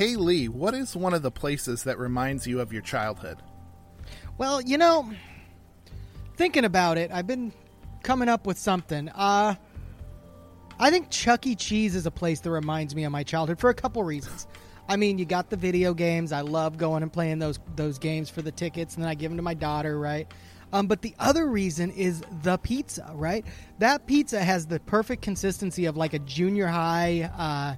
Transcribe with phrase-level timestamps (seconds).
[0.00, 3.36] Hey Lee, what is one of the places that reminds you of your childhood?
[4.38, 5.12] Well, you know,
[6.38, 7.52] thinking about it, I've been
[8.02, 9.10] coming up with something.
[9.10, 9.56] Uh,
[10.78, 11.54] I think Chuck E.
[11.54, 14.46] Cheese is a place that reminds me of my childhood for a couple reasons.
[14.88, 16.32] I mean, you got the video games.
[16.32, 19.30] I love going and playing those those games for the tickets, and then I give
[19.30, 20.32] them to my daughter, right?
[20.72, 23.44] Um, but the other reason is the pizza, right?
[23.80, 27.74] That pizza has the perfect consistency of like a junior high, uh,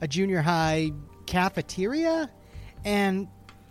[0.00, 0.92] a junior high
[1.26, 2.30] cafeteria,
[2.84, 3.28] and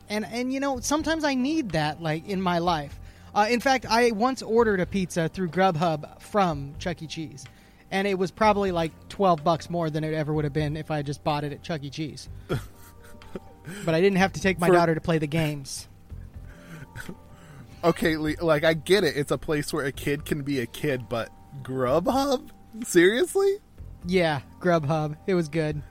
[0.09, 2.99] and and you know sometimes I need that like in my life.
[3.33, 7.07] Uh, in fact, I once ordered a pizza through Grubhub from Chuck E.
[7.07, 7.45] Cheese,
[7.91, 10.89] and it was probably like twelve bucks more than it ever would have been if
[10.91, 11.89] I had just bought it at Chuck E.
[11.89, 12.29] Cheese.
[12.47, 15.87] but I didn't have to take my For- daughter to play the games.
[17.83, 19.15] Okay, like I get it.
[19.15, 21.29] It's a place where a kid can be a kid, but
[21.61, 22.49] Grubhub?
[22.83, 23.59] Seriously?
[24.07, 25.17] Yeah, Grubhub.
[25.27, 25.83] It was good.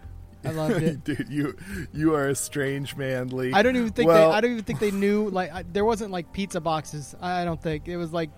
[0.45, 1.05] I loved it.
[1.05, 1.57] Dude, you
[1.93, 3.53] you are a strange man, Lee.
[3.53, 4.37] I don't even think well, they.
[4.37, 5.31] I don't even think they knew.
[5.31, 7.15] Like, I, there wasn't like pizza boxes.
[7.21, 8.31] I don't think it was like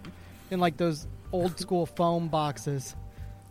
[0.50, 2.94] in like those old school foam boxes.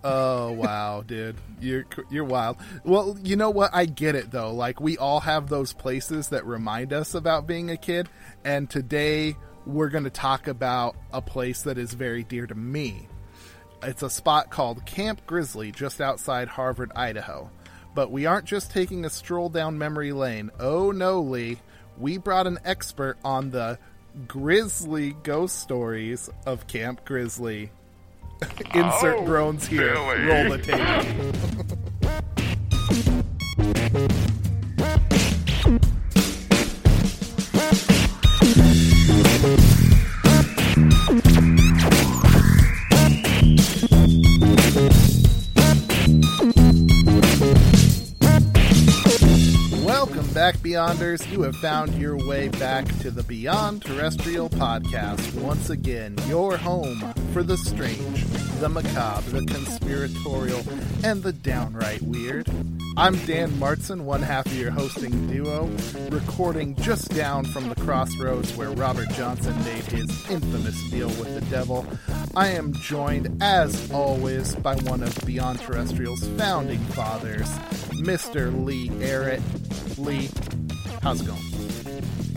[0.03, 2.57] Oh wow, dude, you're you're wild.
[2.83, 3.71] Well, you know what?
[3.73, 4.53] I get it though.
[4.53, 8.07] Like we all have those places that remind us about being a kid,
[8.43, 9.35] and today
[9.65, 13.07] we're going to talk about a place that is very dear to me.
[13.81, 17.49] It's a spot called Camp Grizzly just outside Harvard, Idaho.
[17.95, 20.51] But we aren't just taking a stroll down memory lane.
[20.59, 21.57] Oh no, Lee.
[21.97, 23.79] We brought an expert on the
[24.27, 27.71] grisly ghost stories of Camp Grizzly.
[28.73, 29.93] Insert Oh, groans here.
[29.93, 30.25] Billy.
[30.25, 30.61] Roll the
[34.01, 34.21] tape.
[50.51, 51.31] back, Beyonders.
[51.31, 55.33] You have found your way back to the Beyond Terrestrial podcast.
[55.41, 56.99] Once again, your home
[57.33, 58.25] for the strange,
[58.59, 60.61] the macabre, the conspiratorial,
[61.03, 62.47] and the downright weird.
[62.95, 65.67] I'm Dan Martson, one half of your hosting duo,
[66.11, 71.41] recording just down from the crossroads where Robert Johnson made his infamous deal with the
[71.49, 71.87] devil.
[72.35, 77.49] I am joined, as always, by one of Beyond Terrestrial's founding fathers,
[78.03, 78.63] Mr.
[78.63, 79.41] Lee Arrett.
[79.97, 80.27] Lee,
[81.01, 81.41] how's it going?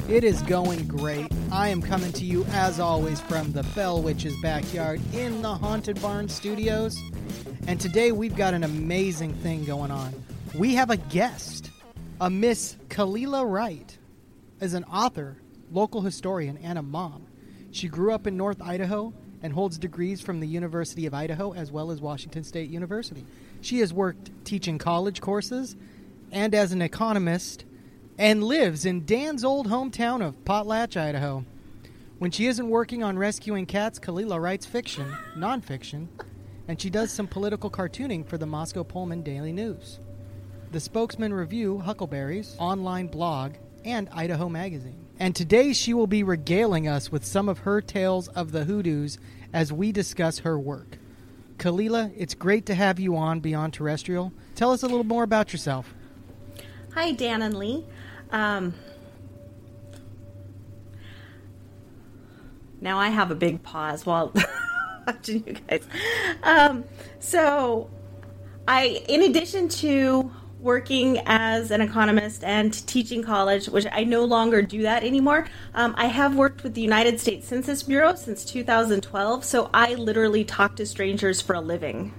[0.09, 1.31] It is going great.
[1.53, 6.01] I am coming to you as always from the Bell Witch's backyard in the Haunted
[6.01, 6.99] Barn Studios.
[7.67, 10.15] And today we've got an amazing thing going on.
[10.55, 11.71] We have a guest,
[12.21, 13.99] a Miss Kalila Wright,
[14.61, 15.37] is an author,
[15.71, 17.27] local historian, and a mom.
[17.71, 21.71] She grew up in North Idaho and holds degrees from the University of Idaho as
[21.71, 23.25] well as Washington State University.
[23.61, 25.77] She has worked teaching college courses
[26.33, 27.65] and as an economist
[28.19, 31.45] and lives in Dan's old hometown of Potlatch, Idaho.
[32.19, 36.09] When she isn't working on rescuing cats, Kalila writes fiction, nonfiction,
[36.67, 40.01] and she does some political cartooning for the Moscow Pullman Daily News.
[40.73, 43.55] The Spokesman Review, Huckleberries, online blog,
[43.85, 45.07] and Idaho Magazine.
[45.21, 49.19] And today she will be regaling us with some of her tales of the hoodoos
[49.53, 50.99] as we discuss her work.
[51.57, 54.33] Kalila, it's great to have you on Beyond Terrestrial.
[54.57, 55.95] Tell us a little more about yourself.
[56.95, 57.87] Hi, Dan and Lee.
[58.31, 58.75] Um,
[62.81, 64.33] now I have a big pause while
[65.07, 65.87] watching you guys.
[66.43, 66.85] Um,
[67.19, 67.91] so,
[68.67, 70.31] I, in addition to
[70.61, 75.95] working as an economist and teaching college, which I no longer do that anymore, um,
[75.97, 79.45] I have worked with the United States Census Bureau since 2012.
[79.45, 82.13] So I literally talk to strangers for a living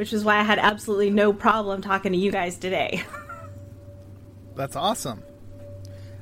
[0.00, 3.04] which is why I had absolutely no problem talking to you guys today.
[4.56, 5.22] That's awesome.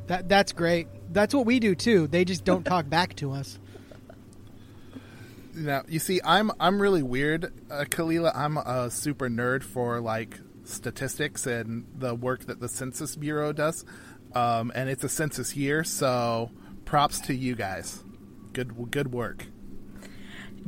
[0.09, 0.89] That that's great.
[1.13, 2.07] That's what we do too.
[2.07, 3.59] They just don't talk back to us.
[5.55, 8.33] Now, you see, I'm I'm really weird, uh, Kalila.
[8.35, 13.85] I'm a super nerd for like statistics and the work that the Census Bureau does,
[14.35, 16.51] um, and it's a census year, so
[16.85, 18.03] props to you guys.
[18.53, 19.47] Good good work.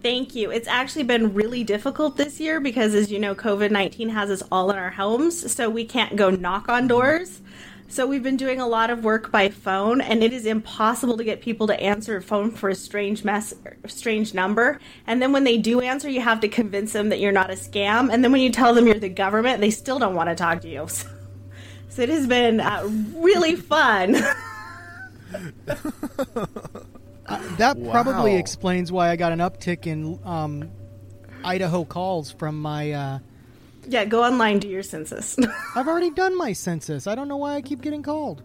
[0.03, 0.51] Thank you.
[0.51, 4.43] It's actually been really difficult this year because, as you know, COVID 19 has us
[4.51, 7.41] all in our homes, so we can't go knock on doors.
[7.91, 11.25] So we've been doing a lot of work by phone, and it is impossible to
[11.25, 13.53] get people to answer a phone for a strange mess,
[13.89, 14.79] strange number.
[15.09, 17.55] And then when they do answer, you have to convince them that you're not a
[17.55, 18.13] scam.
[18.13, 20.61] And then when you tell them you're the government, they still don't want to talk
[20.63, 20.87] to you.
[21.91, 24.17] So, so it has been uh, really fun.
[27.27, 27.93] Uh, that Wow.
[27.93, 30.69] probably explains why I got an uptick in um,
[31.45, 32.91] Idaho calls from my.
[32.91, 33.19] Uh,
[33.91, 35.37] yeah, go online, do your census.
[35.75, 37.07] I've already done my census.
[37.07, 38.43] I don't know why I keep getting called.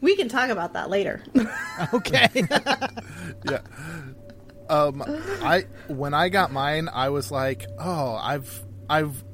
[0.00, 1.22] we can talk about that later.
[1.94, 2.28] Okay.
[3.50, 3.60] yeah.
[4.68, 5.02] Um,
[5.42, 9.24] I when I got mine, I was like, oh, I've I've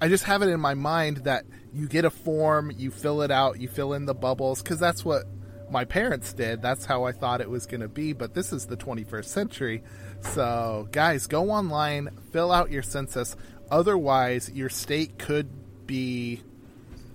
[0.00, 3.30] I just have it in my mind that you get a form, you fill it
[3.30, 5.24] out, you fill in the bubbles because that's what
[5.70, 6.60] my parents did.
[6.60, 8.12] That's how I thought it was going to be.
[8.12, 9.82] But this is the 21st century,
[10.22, 13.36] so guys, go online, fill out your census.
[13.70, 15.48] Otherwise, your state could
[15.86, 16.42] be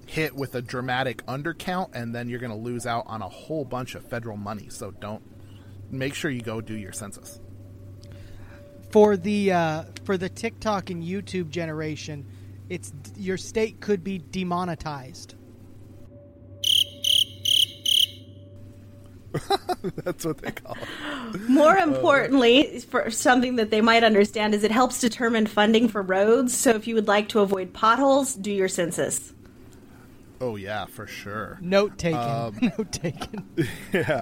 [0.07, 3.65] hit with a dramatic undercount, and then you're going to lose out on a whole
[3.65, 4.68] bunch of federal money.
[4.69, 5.21] So don't
[5.92, 7.39] make sure you go do your census.
[8.92, 12.25] for the uh, for the TikTok and YouTube generation,
[12.69, 15.36] it's your state could be demonetized.
[20.03, 21.50] That's what they call it.
[21.50, 26.57] More importantly, for something that they might understand is it helps determine funding for roads.
[26.57, 29.33] So if you would like to avoid potholes, do your census.
[30.39, 31.57] Oh yeah, for sure.
[31.62, 32.19] Note taken.
[32.19, 33.47] Um, Note taken.
[33.94, 34.21] yeah.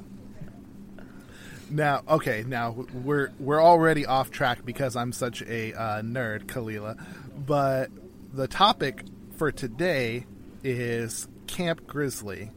[1.70, 7.02] Now, okay, now we're we're already off track because I'm such a uh, nerd, Kalila.
[7.36, 7.90] But
[8.34, 9.04] the topic
[9.36, 10.26] for today
[10.64, 12.52] is Camp Grizzly,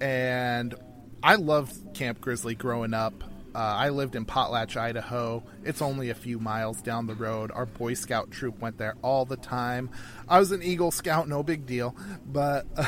[0.00, 0.74] and
[1.22, 3.24] I loved Camp Grizzly growing up.
[3.54, 5.42] Uh, I lived in Potlatch, Idaho.
[5.64, 7.50] It's only a few miles down the road.
[7.52, 9.90] Our Boy Scout troop went there all the time.
[10.28, 11.96] I was an Eagle Scout, no big deal.
[12.24, 12.66] But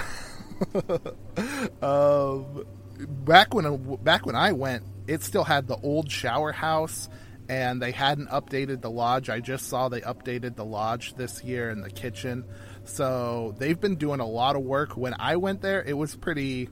[1.82, 2.64] um,
[2.98, 7.08] back when back when I went, it still had the old shower house,
[7.48, 9.28] and they hadn't updated the lodge.
[9.28, 12.44] I just saw they updated the lodge this year and the kitchen,
[12.84, 14.96] so they've been doing a lot of work.
[14.96, 16.68] When I went there, it was pretty.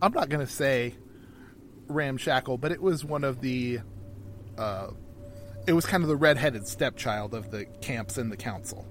[0.00, 0.94] I'm not gonna say
[1.88, 3.80] ramshackle, but it was one of the.
[4.56, 4.88] Uh,
[5.66, 8.86] it was kind of the redheaded stepchild of the camps in the council.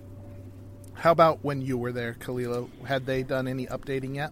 [0.94, 2.70] How about when you were there, Kalila?
[2.86, 4.32] Had they done any updating yet?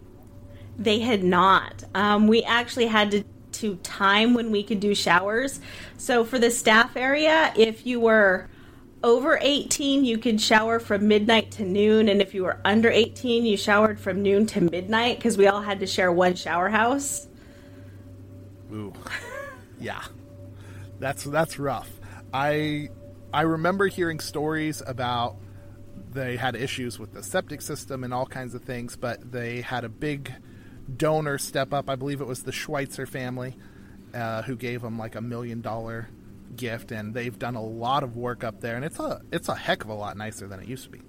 [0.78, 1.84] They had not.
[1.94, 3.24] Um, we actually had to,
[3.54, 5.60] to time when we could do showers.
[5.98, 8.50] So for the staff area, if you were
[9.06, 12.10] over 18, you could shower from midnight to noon.
[12.10, 15.62] And if you were under 18, you showered from noon to midnight because we all
[15.62, 17.28] had to share one shower house.
[18.74, 18.94] Ooh,
[19.80, 20.02] yeah,
[21.00, 21.90] that's that's rough.
[22.34, 22.90] I
[23.32, 25.38] I remember hearing stories about
[26.12, 29.84] they had issues with the septic system and all kinds of things, but they had
[29.84, 30.34] a big
[30.98, 31.92] donor step up.
[31.92, 33.56] I believe it was the Schweitzer family
[34.16, 36.08] uh, who gave them like a million dollar
[36.56, 39.56] gift, and they've done a lot of work up there, and it's a it's a
[39.56, 41.02] heck of a lot nicer than it used to be.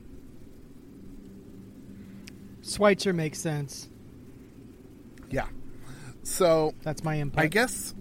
[2.62, 3.88] Schweitzer makes sense.
[5.30, 5.46] Yeah.
[6.22, 7.40] So That's my input.
[7.40, 7.94] I guess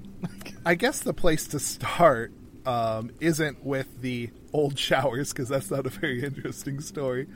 [0.66, 2.32] I guess the place to start
[2.66, 7.28] um, isn't with the old showers because that's not a very interesting story,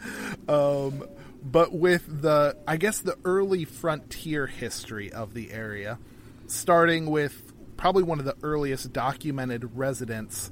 [0.47, 1.03] um,
[1.43, 5.99] but with the I guess the early frontier history of the area,
[6.47, 7.48] starting with
[7.79, 10.51] probably one of the earliest documented residents,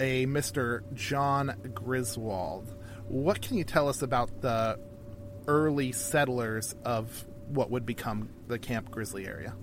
[0.00, 2.74] a Mister John Griswold.
[3.06, 4.78] What can you tell us about the
[5.46, 9.54] early settlers of what would become the Camp Grizzly area?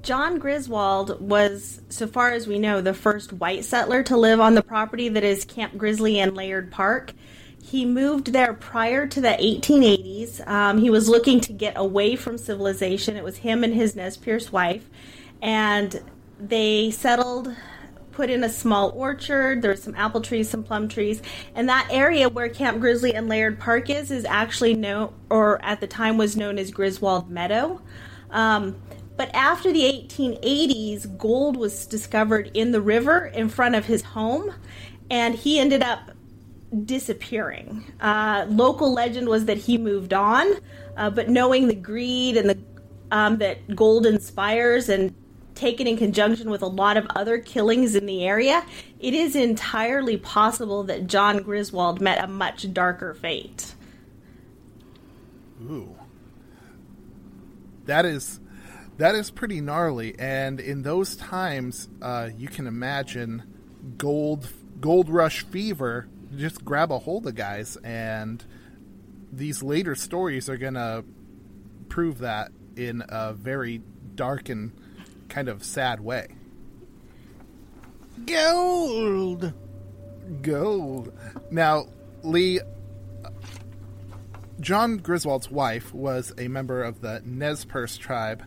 [0.00, 4.54] John Griswold was, so far as we know, the first white settler to live on
[4.54, 7.12] the property that is Camp Grizzly and Laird Park.
[7.60, 10.46] He moved there prior to the 1880s.
[10.46, 13.16] Um, he was looking to get away from civilization.
[13.16, 14.88] It was him and his Nez Perce wife.
[15.42, 16.00] And
[16.40, 17.54] they settled,
[18.12, 19.62] put in a small orchard.
[19.62, 21.22] There was some apple trees, some plum trees.
[21.54, 25.80] And that area where Camp Grizzly and Laird Park is, is actually known, or at
[25.80, 27.80] the time was known as Griswold Meadow.
[28.30, 28.76] Um,
[29.16, 34.52] but after the 1880s, gold was discovered in the river in front of his home.
[35.10, 36.10] and he ended up
[36.84, 37.84] disappearing.
[38.00, 40.46] Uh, local legend was that he moved on,
[40.96, 42.58] uh, but knowing the greed and the
[43.10, 45.14] um, that gold inspires and
[45.58, 48.64] taken in conjunction with a lot of other killings in the area,
[49.00, 53.74] it is entirely possible that John Griswold met a much darker fate.
[55.62, 55.96] Ooh.
[57.86, 58.40] That is
[58.98, 63.42] that is pretty gnarly and in those times uh, you can imagine
[63.96, 64.50] gold
[64.80, 68.44] gold rush fever just grab a hold of guys and
[69.32, 71.04] these later stories are going to
[71.88, 73.80] prove that in a very
[74.14, 74.72] dark and
[75.38, 76.26] kind of sad way.
[78.26, 79.52] Gold.
[80.42, 81.12] Gold.
[81.52, 81.86] Now,
[82.24, 82.58] Lee,
[84.58, 88.42] John Griswold's wife was a member of the Nez Perce tribe.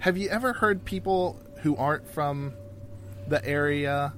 [0.00, 2.54] Have you ever heard people who aren't from
[3.28, 4.12] the area?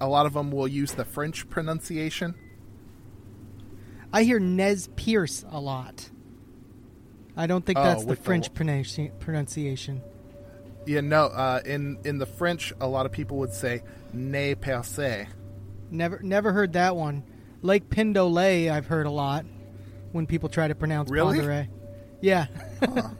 [0.00, 2.34] A lot of them will use the French pronunciation.
[4.14, 6.08] I hear Nez Pierce a lot.
[7.36, 10.00] I don't think Oh, that's the the French pronunci- pronunciation.
[10.86, 11.24] Yeah, no.
[11.26, 13.82] Uh, in in the French, a lot of people would say
[14.12, 15.26] "ne perce."
[15.90, 17.24] Never, never heard that one.
[17.62, 19.44] Lake Pindolay, I've heard a lot
[20.12, 21.38] when people try to pronounce Really?
[21.38, 21.68] Ponderay.
[22.22, 22.46] Yeah,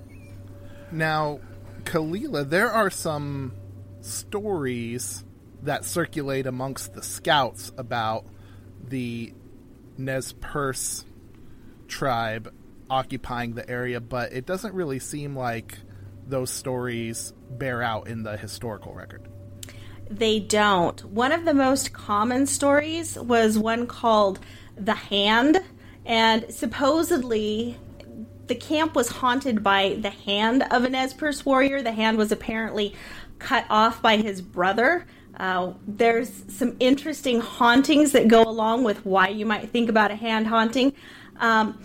[0.93, 1.41] Now,
[1.85, 3.53] Kalila, there are some
[4.01, 5.25] stories
[5.63, 8.25] that circulate amongst the scouts about
[8.83, 9.33] the
[9.97, 11.05] Nez Perce
[11.87, 12.53] tribe
[12.89, 15.79] occupying the area, but it doesn't really seem like
[16.27, 19.29] those stories bear out in the historical record.
[20.09, 21.05] They don't.
[21.05, 24.41] One of the most common stories was one called
[24.77, 25.63] The Hand,
[26.05, 27.79] and supposedly
[28.49, 31.83] the camp was haunted by the hand of an Nez Perce warrior.
[31.83, 32.97] The hand was apparently
[33.39, 35.07] cut off by his brother.
[35.39, 40.17] Uh, there's some interesting hauntings that go along with why you might think about a
[40.17, 40.93] hand haunting.
[41.37, 41.81] Um,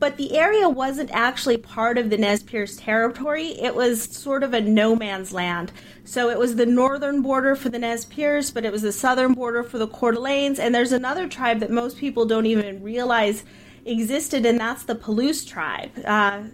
[0.00, 3.48] but the area wasn't actually part of the Nez Perce territory.
[3.60, 5.70] It was sort of a no man's land.
[6.04, 9.34] So it was the northern border for the Nez Perce, but it was the southern
[9.34, 10.58] border for the Coeur d'Alenes.
[10.58, 13.44] And there's another tribe that most people don't even realize
[13.84, 15.90] existed, and that's the Palouse tribe.
[16.04, 16.44] Uh,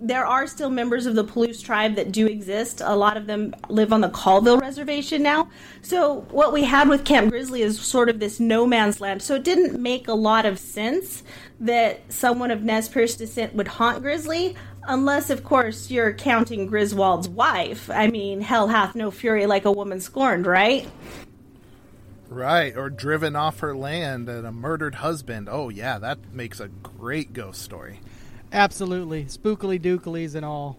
[0.00, 2.82] there are still members of the Palouse tribe that do exist.
[2.84, 5.48] A lot of them live on the Colville Reservation now.
[5.82, 9.22] So, what we had with Camp Grizzly is sort of this no man's land.
[9.22, 11.22] So, it didn't make a lot of sense
[11.60, 14.54] that someone of Nez Perce descent would haunt Grizzly,
[14.86, 17.88] unless, of course, you're counting Griswold's wife.
[17.90, 20.86] I mean, hell hath no fury like a woman scorned, right?
[22.28, 25.48] Right, or driven off her land and a murdered husband.
[25.50, 28.00] Oh, yeah, that makes a great ghost story.
[28.56, 29.26] Absolutely.
[29.26, 30.78] Spookily dookilies and all.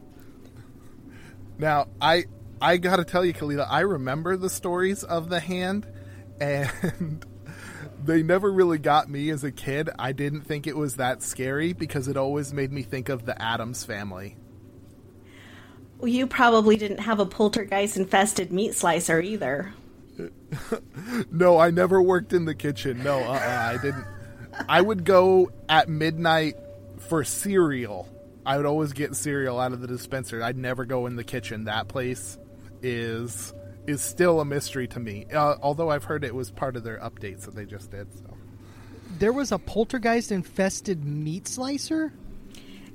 [1.59, 2.25] Now, I
[2.59, 5.85] I gotta tell you, Kalila, I remember the stories of the hand,
[6.41, 7.23] and
[8.03, 9.91] they never really got me as a kid.
[9.99, 13.39] I didn't think it was that scary because it always made me think of the
[13.39, 14.37] Addams family.
[15.99, 19.73] Well, you probably didn't have a poltergeist infested meat slicer either.
[21.31, 23.03] No, I never worked in the kitchen.
[23.03, 24.05] No, uh, uh I didn't.
[24.67, 26.55] I would go at midnight
[26.97, 28.07] for cereal.
[28.45, 30.41] I would always get cereal out of the dispenser.
[30.41, 31.65] I'd never go in the kitchen.
[31.65, 32.37] That place
[32.81, 33.53] is
[33.87, 35.25] is still a mystery to me.
[35.33, 38.07] Uh, although I've heard it was part of their updates that they just did.
[38.13, 38.37] So.
[39.17, 42.13] There was a poltergeist infested meat slicer?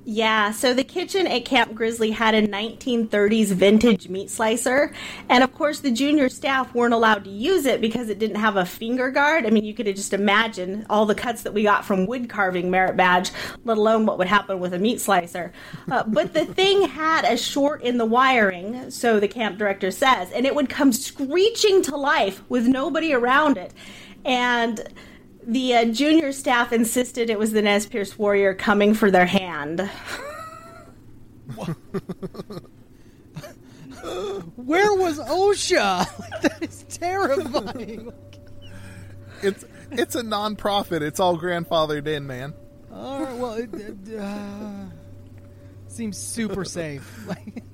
[0.04, 4.92] Yeah, so the kitchen at Camp Grizzly had a 1930s vintage meat slicer.
[5.28, 8.56] And of course, the junior staff weren't allowed to use it because it didn't have
[8.56, 9.46] a finger guard.
[9.46, 12.68] I mean, you could just imagine all the cuts that we got from wood carving
[12.68, 13.30] merit badge,
[13.64, 15.52] let alone what would happen with a meat slicer.
[15.88, 20.32] Uh, but the thing had a short in the wiring, so the camp director says,
[20.32, 23.72] and it would come screeching to life with nobody around it.
[24.24, 24.82] And
[25.46, 29.80] the uh, junior staff insisted it was the Nez Perce warrior coming for their hand.
[34.56, 36.40] Where was OSHA?
[36.42, 38.12] that is terrifying.
[39.42, 41.02] It's it's a non-profit.
[41.02, 42.54] It's all grandfathered in, man.
[42.92, 44.84] All right, well, it, it, uh,
[45.88, 47.08] seems super safe.
[47.26, 47.64] Like,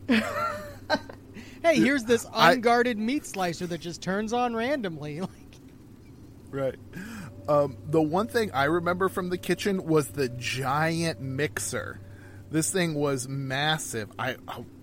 [1.63, 5.21] hey, here's this I- unguarded meat slicer that just turns on randomly.
[5.21, 5.31] Like,
[6.51, 6.77] Right.
[7.49, 11.99] Um, the one thing I remember from the kitchen was the giant mixer.
[12.51, 14.11] This thing was massive.
[14.19, 14.37] I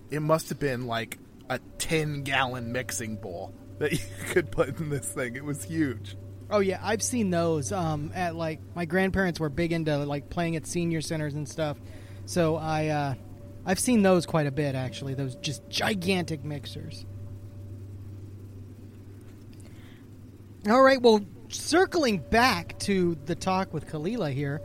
[0.09, 1.19] it must have been like
[1.49, 5.35] a ten gallon mixing bowl that you could put in this thing.
[5.35, 6.17] It was huge.
[6.49, 7.71] oh yeah, I've seen those.
[7.71, 11.77] Um, at like my grandparents were big into like playing at senior centers and stuff,
[12.25, 13.13] so I uh,
[13.63, 15.13] I've seen those quite a bit actually.
[15.13, 17.05] Those just gigantic mixers.
[20.67, 21.23] All right, well,
[21.55, 24.61] circling back to the talk with Kalila here,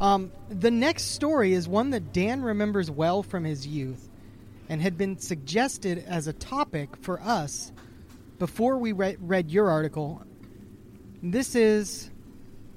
[0.00, 4.08] um, the next story is one that Dan remembers well from his youth
[4.68, 7.72] and had been suggested as a topic for us
[8.38, 10.22] before we re- read your article.
[11.22, 12.10] This is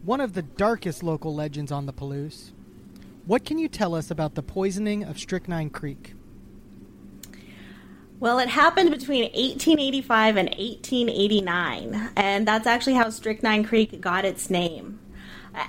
[0.04, 2.51] one of the darkest local legends on the Palouse.
[3.25, 6.13] What can you tell us about the poisoning of Strychnine Creek?
[8.19, 14.50] Well, it happened between 1885 and 1889, and that's actually how Strychnine Creek got its
[14.50, 15.00] name.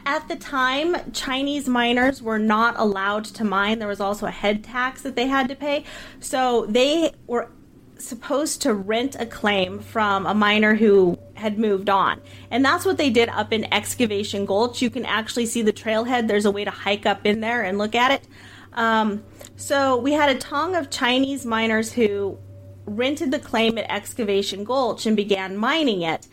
[0.06, 3.78] At the time, Chinese miners were not allowed to mine.
[3.78, 5.84] There was also a head tax that they had to pay.
[6.20, 7.50] So they were
[7.98, 12.20] supposed to rent a claim from a miner who had moved on.
[12.50, 14.80] And that's what they did up in Excavation Gulch.
[14.80, 16.28] You can actually see the trailhead.
[16.28, 18.28] There's a way to hike up in there and look at it.
[18.72, 19.22] Um,
[19.58, 22.38] so we had a tong of Chinese miners who
[22.86, 26.28] rented the claim at Excavation Gulch and began mining it.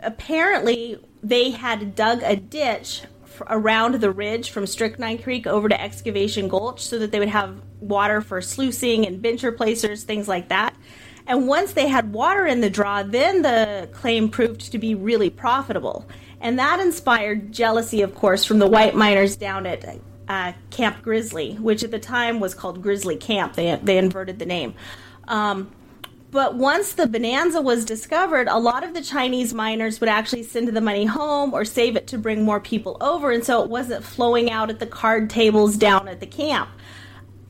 [0.00, 3.02] Apparently, they had dug a ditch
[3.48, 7.62] around the ridge from Strychnine Creek over to Excavation Gulch so that they would have
[7.80, 10.76] water for sluicing and bench replacers, things like that.
[11.26, 15.30] And once they had water in the draw, then the claim proved to be really
[15.30, 16.06] profitable.
[16.42, 19.80] And that inspired jealousy, of course, from the white miners down at
[20.28, 23.54] uh, Camp Grizzly, which at the time was called Grizzly Camp.
[23.54, 24.74] They, they inverted the name.
[25.28, 25.70] Um,
[26.30, 30.68] but once the bonanza was discovered, a lot of the Chinese miners would actually send
[30.68, 33.30] the money home or save it to bring more people over.
[33.30, 36.68] And so it wasn't flowing out at the card tables down at the camp.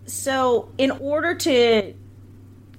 [0.04, 1.94] So, in order to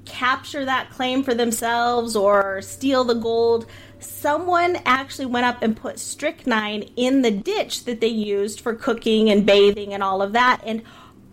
[0.06, 3.66] capture that claim for themselves or steal the gold,
[4.00, 9.30] someone actually went up and put strychnine in the ditch that they used for cooking
[9.30, 10.62] and bathing and all of that.
[10.66, 10.84] And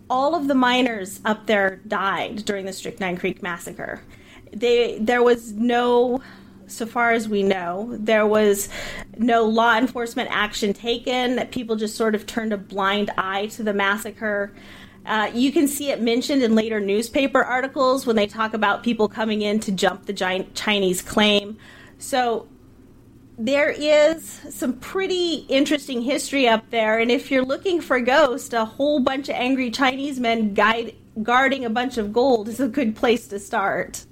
[0.08, 4.02] all of the miners up there died during the Strychnine Creek massacre.
[4.52, 6.22] They there was no
[6.66, 8.68] so far as we know, there was
[9.18, 11.36] no law enforcement action taken.
[11.36, 14.54] That People just sort of turned a blind eye to the massacre.
[15.04, 19.06] Uh, you can see it mentioned in later newspaper articles when they talk about people
[19.06, 21.58] coming in to jump the giant Chinese claim.
[21.98, 22.48] So
[23.38, 26.98] there is some pretty interesting history up there.
[26.98, 31.64] And if you're looking for ghosts, a whole bunch of angry Chinese men guide, guarding
[31.64, 34.04] a bunch of gold is a good place to start.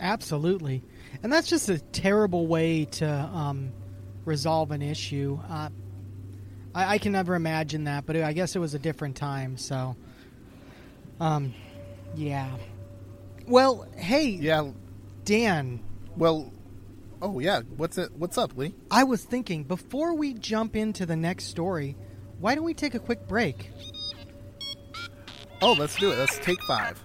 [0.00, 0.82] Absolutely.
[1.22, 3.72] And that's just a terrible way to um,
[4.24, 5.38] resolve an issue.
[5.48, 5.68] Uh,
[6.74, 9.58] I, I, can never imagine that, but I guess it was a different time.
[9.58, 9.96] So
[11.20, 11.54] um,
[12.14, 12.50] yeah.
[13.46, 14.70] Well, hey, yeah,
[15.24, 15.80] Dan.
[16.16, 16.52] Well,
[17.22, 17.60] oh yeah.
[17.76, 18.12] What's it?
[18.12, 18.74] What's up, Lee?
[18.90, 21.96] I was thinking before we jump into the next story,
[22.38, 23.70] why don't we take a quick break?
[25.62, 26.18] Oh, let's do it.
[26.18, 27.02] Let's take five.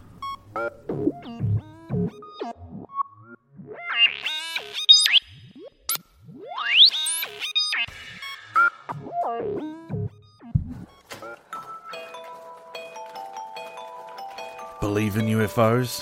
[14.80, 16.01] Believe in UFOs?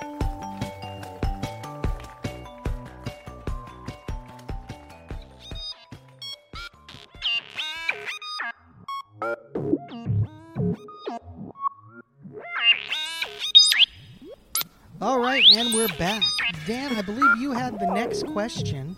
[17.39, 18.95] You had the next question.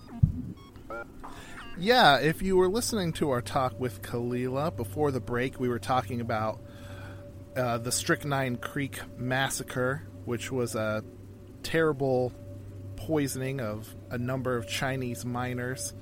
[1.78, 5.80] Yeah, if you were listening to our talk with Kalila before the break, we were
[5.80, 6.62] talking about
[7.56, 11.04] uh, the Strychnine Creek Massacre, which was a
[11.63, 12.32] terrible
[12.96, 15.93] poisoning of a number of Chinese miners.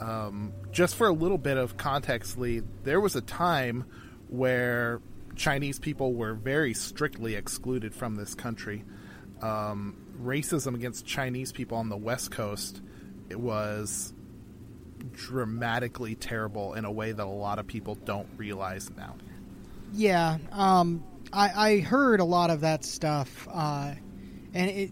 [0.00, 3.84] Um, just for a little bit of context, Lee, there was a time
[4.28, 5.00] where
[5.36, 8.84] Chinese people were very strictly excluded from this country
[9.42, 12.80] um, racism against Chinese people on the West Coast
[13.32, 14.12] it was
[15.12, 19.16] dramatically terrible in a way that a lot of people don't realize now.
[19.94, 21.02] Yeah, um,
[21.32, 23.94] I, I, heard a lot of that stuff, uh,
[24.52, 24.90] and it,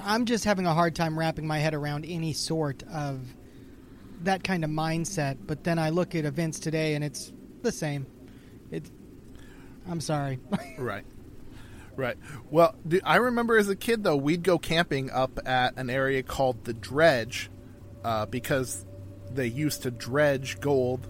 [0.00, 3.20] I, am just having a hard time wrapping my head around any sort of
[4.22, 5.38] that kind of mindset.
[5.46, 8.06] But then I look at events today, and it's the same.
[8.72, 8.90] It.
[9.88, 10.40] I'm sorry.
[10.78, 11.04] right.
[11.98, 12.16] Right.
[12.48, 16.64] Well, I remember as a kid though, we'd go camping up at an area called
[16.64, 17.50] the Dredge,
[18.04, 18.86] uh, because
[19.32, 21.08] they used to dredge gold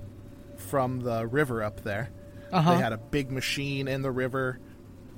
[0.56, 2.10] from the river up there.
[2.50, 2.74] Uh-huh.
[2.74, 4.60] They had a big machine in the river,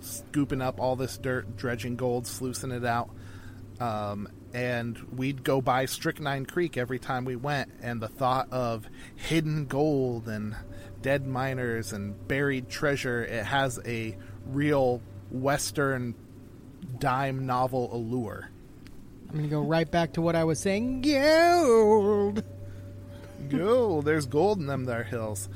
[0.00, 3.10] scooping up all this dirt, dredging gold, sluicing it out.
[3.78, 8.88] Um, and we'd go by Strychnine Creek every time we went, and the thought of
[9.14, 10.56] hidden gold and
[11.00, 15.00] dead miners and buried treasure, it has a real
[15.30, 16.14] Western
[16.98, 18.50] dime novel allure.
[19.28, 21.02] I'm going to go right back to what I was saying.
[21.02, 22.42] Gold.
[23.48, 25.48] Gold, there's gold in them there hills.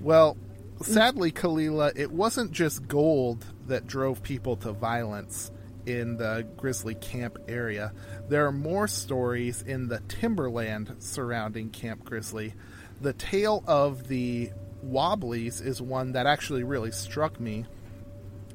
[0.00, 0.36] Well,
[0.82, 5.50] sadly, Kalila, it wasn't just gold that drove people to violence
[5.86, 7.92] in the Grizzly Camp area.
[8.28, 12.54] There are more stories in the timberland surrounding Camp Grizzly.
[13.00, 14.50] The tale of the
[14.82, 17.66] Wobblies is one that actually really struck me.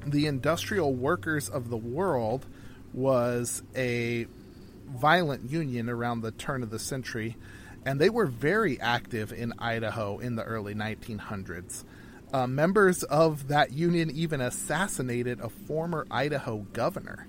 [0.06, 2.46] The Industrial Workers of the World
[2.92, 4.28] was a
[4.86, 7.36] violent union around the turn of the century,
[7.84, 11.82] and they were very active in Idaho in the early 1900s.
[12.32, 17.26] Uh, members of that union even assassinated a former Idaho governor.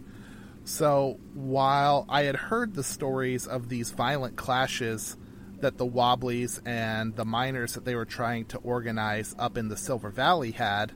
[0.63, 5.17] So while I had heard the stories of these violent clashes
[5.61, 9.77] that the Wobblies and the miners that they were trying to organize up in the
[9.77, 10.91] Silver Valley had,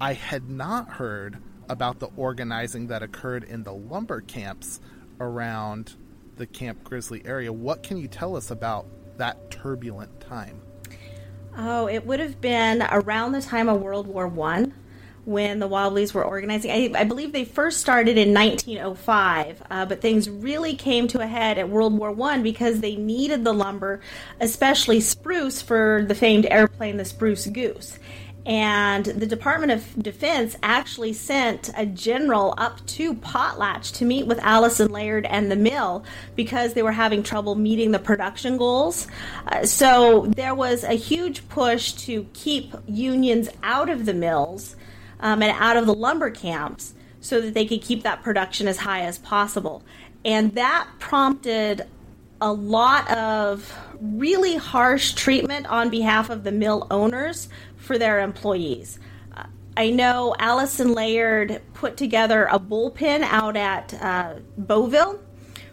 [0.00, 4.80] I had not heard about the organizing that occurred in the lumber camps
[5.20, 5.94] around
[6.36, 7.52] the Camp Grizzly area.
[7.52, 10.60] What can you tell us about that turbulent time?
[11.56, 14.72] Oh, it would have been around the time of World War One
[15.24, 16.70] when the Wobblies were organizing.
[16.70, 21.26] I, I, believe they first started in 1905, uh, but things really came to a
[21.26, 24.00] head at World War One because they needed the lumber,
[24.40, 27.98] especially spruce, for the famed airplane, the Spruce Goose.
[28.48, 34.38] And the Department of Defense actually sent a general up to Potlatch to meet with
[34.38, 36.02] Allison Laird and the mill
[36.34, 39.06] because they were having trouble meeting the production goals.
[39.46, 44.76] Uh, so there was a huge push to keep unions out of the mills
[45.20, 48.78] um, and out of the lumber camps so that they could keep that production as
[48.78, 49.82] high as possible.
[50.24, 51.86] And that prompted
[52.40, 57.48] a lot of really harsh treatment on behalf of the mill owners
[57.88, 59.00] for their employees.
[59.36, 59.46] Uh,
[59.76, 65.18] I know Allison Laird put together a bullpen out at uh, Bovill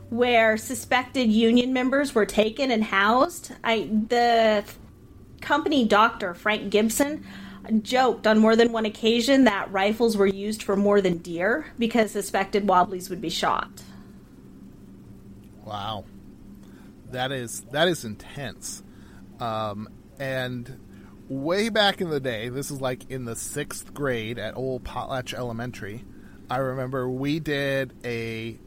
[0.10, 3.52] where suspected union members were taken and housed.
[3.64, 4.64] I the
[5.42, 7.26] company doctor Frank Gibson
[7.82, 12.12] joked on more than one occasion that rifles were used for more than deer because
[12.12, 13.84] suspected wobblies would be shot.
[15.66, 16.06] Wow,
[17.12, 18.84] that is that is intense,
[19.40, 20.80] um, and
[21.30, 25.34] way back in the day, this is like in the sixth grade at Old Potlatch
[25.34, 26.04] Elementary.
[26.50, 28.60] I remember we did a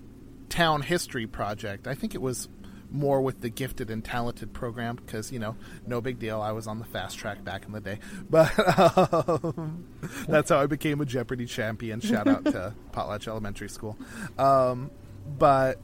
[0.49, 1.87] town history project.
[1.87, 2.49] I think it was
[2.91, 6.41] more with the gifted and talented program because you know no big deal.
[6.41, 7.99] I was on the fast track back in the day.
[8.31, 9.87] But um,
[10.29, 12.01] that's how i became a jeopardy champion.
[12.01, 13.97] Shout out to potlatch elementary school.
[14.39, 14.91] Um,
[15.39, 15.81] but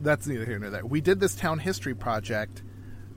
[0.00, 0.86] that's neither here nor there.
[0.86, 2.62] We did this town history project.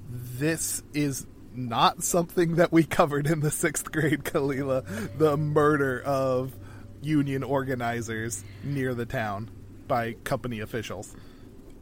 [0.10, 5.18] This is not something that we covered in the sixth grade, Kalila.
[5.18, 6.54] The murder of
[7.02, 9.50] union organizers near the town
[9.88, 11.16] by company officials.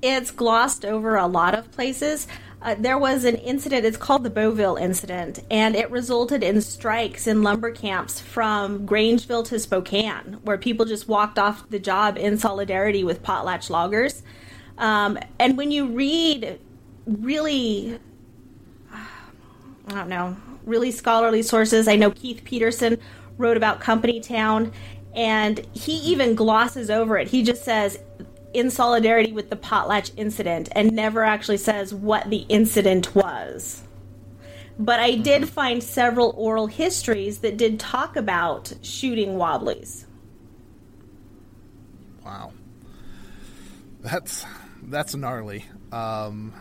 [0.01, 2.25] It's glossed over a lot of places.
[2.61, 7.27] Uh, there was an incident, it's called the Bovill incident, and it resulted in strikes
[7.27, 12.37] in lumber camps from Grangeville to Spokane, where people just walked off the job in
[12.37, 14.23] solidarity with potlatch loggers.
[14.77, 16.59] Um, and when you read
[17.05, 17.99] really
[19.89, 21.87] I don't know, really scholarly sources.
[21.87, 22.99] I know Keith Petersen
[23.37, 24.71] wrote about Company Town,
[25.15, 27.27] and he even glosses over it.
[27.27, 27.99] He just says,
[28.53, 33.83] in solidarity with the Potlatch incident, and never actually says what the incident was.
[34.77, 40.05] But I did find several oral histories that did talk about shooting wobblies.
[42.23, 42.53] Wow.
[44.01, 44.45] That's
[44.83, 45.65] that's gnarly.
[45.91, 46.53] Um,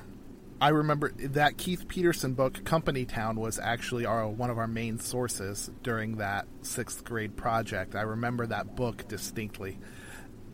[0.61, 4.99] I remember that Keith Petersen book, Company Town, was actually our one of our main
[4.99, 7.95] sources during that sixth grade project.
[7.95, 9.79] I remember that book distinctly,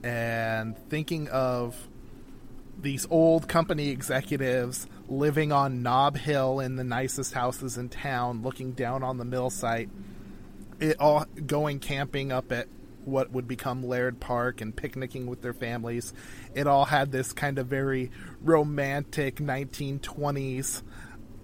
[0.02, 1.88] and thinking of
[2.78, 8.72] these old company executives living on Nob Hill in the nicest houses in town, looking
[8.72, 9.88] down on the mill site,
[10.80, 12.68] it all going camping up at
[13.04, 16.12] what would become Laird Park and picnicking with their families.
[16.54, 20.82] It all had this kind of very romantic 1920s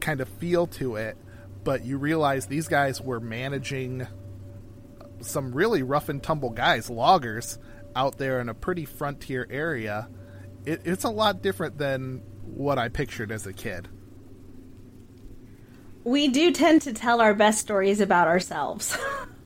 [0.01, 1.17] kind of feel to it,
[1.65, 4.07] but you realize these guys were managing
[5.21, 7.59] some really rough and tumble guys, loggers,
[7.95, 10.09] out there in a pretty frontier area.
[10.65, 13.89] It, it's a lot different than what I pictured as a kid.
[16.05, 18.97] we do tend to tell our best stories about ourselves.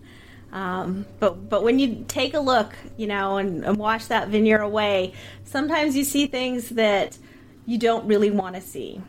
[0.54, 4.60] um, but but when you take a look, you know, and, and wash that veneer
[4.60, 5.12] away,
[5.42, 7.18] sometimes you see things that
[7.66, 9.00] you don't really want to see.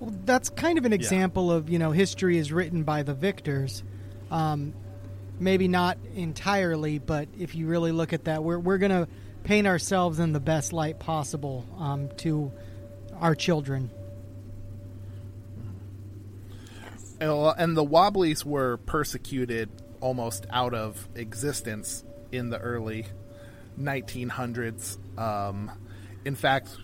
[0.00, 3.82] Well, that's kind of an example of you know history is written by the victors.
[4.30, 4.72] Um,
[5.38, 9.08] maybe not entirely, but if you really look at that, we're we're gonna
[9.44, 12.50] paint ourselves in the best light possible um, to
[13.20, 13.90] our children.
[17.20, 19.68] And the Wobblies were persecuted
[20.00, 23.06] almost out of existence in the early
[23.78, 24.98] 1900s.
[25.18, 25.70] Um,
[26.24, 26.76] in fact,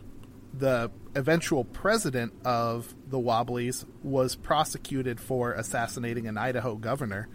[0.52, 7.28] the eventual president of the Wobblies was prosecuted for assassinating an Idaho governor.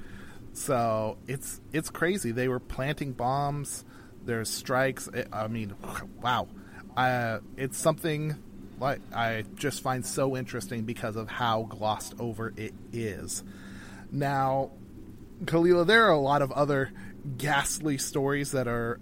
[0.54, 2.32] So it's it's crazy.
[2.32, 3.86] They were planting bombs.
[4.26, 5.10] There's strikes.
[5.32, 5.76] I mean,
[6.22, 6.48] wow.
[6.98, 8.36] Uh, it's something
[8.80, 13.44] like I just find so interesting because of how glossed over it is.
[14.12, 14.72] Now,
[15.46, 16.92] Kalila, there are a lot of other
[17.38, 19.00] ghastly stories that are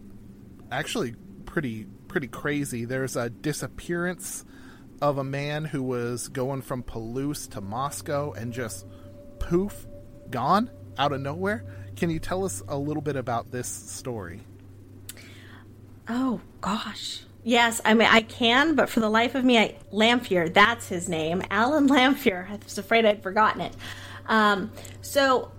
[0.71, 2.86] actually pretty pretty crazy.
[2.86, 4.45] There's a disappearance
[5.02, 8.86] of a man who was going from Palouse to Moscow and just
[9.39, 9.86] poof,
[10.30, 11.63] gone out of nowhere.
[11.95, 14.41] Can you tell us a little bit about this story?
[16.08, 17.23] Oh gosh.
[17.43, 21.08] Yes, I mean I can, but for the life of me, I, Lamphere, that's his
[21.08, 22.50] name, Alan Lamphere.
[22.50, 23.73] I was afraid I'd forgotten it.
[24.28, 24.71] Um,
[25.02, 25.52] so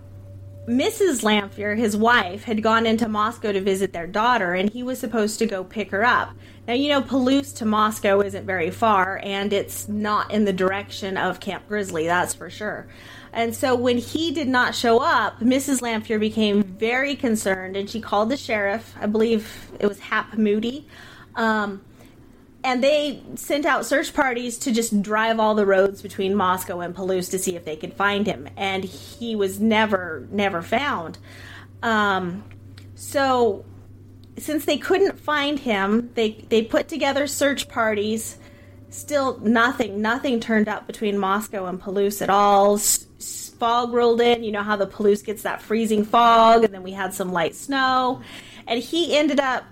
[0.68, 1.22] Mrs.
[1.22, 5.38] Lamphere, his wife, had gone into Moscow to visit their daughter, and he was supposed
[5.38, 6.34] to go pick her up.
[6.66, 11.16] Now, you know, Palouse to Moscow isn't very far, and it's not in the direction
[11.16, 12.86] of Camp Grizzly, that's for sure.
[13.32, 15.80] And so when he did not show up, Mrs.
[15.80, 18.94] Lamphere became very concerned, and she called the sheriff.
[19.00, 20.86] I believe it was Hap Moody.
[21.34, 21.82] Um,
[22.64, 26.94] and they sent out search parties to just drive all the roads between Moscow and
[26.94, 31.18] Palouse to see if they could find him, and he was never never found.
[31.82, 32.44] Um,
[32.94, 33.64] so
[34.36, 38.38] since they couldn't find him, they they put together search parties.
[38.90, 42.74] Still, nothing nothing turned up between Moscow and Palouse at all.
[42.76, 43.06] S-
[43.58, 44.44] fog rolled in.
[44.44, 47.54] You know how the Palouse gets that freezing fog, and then we had some light
[47.54, 48.22] snow,
[48.66, 49.64] and he ended up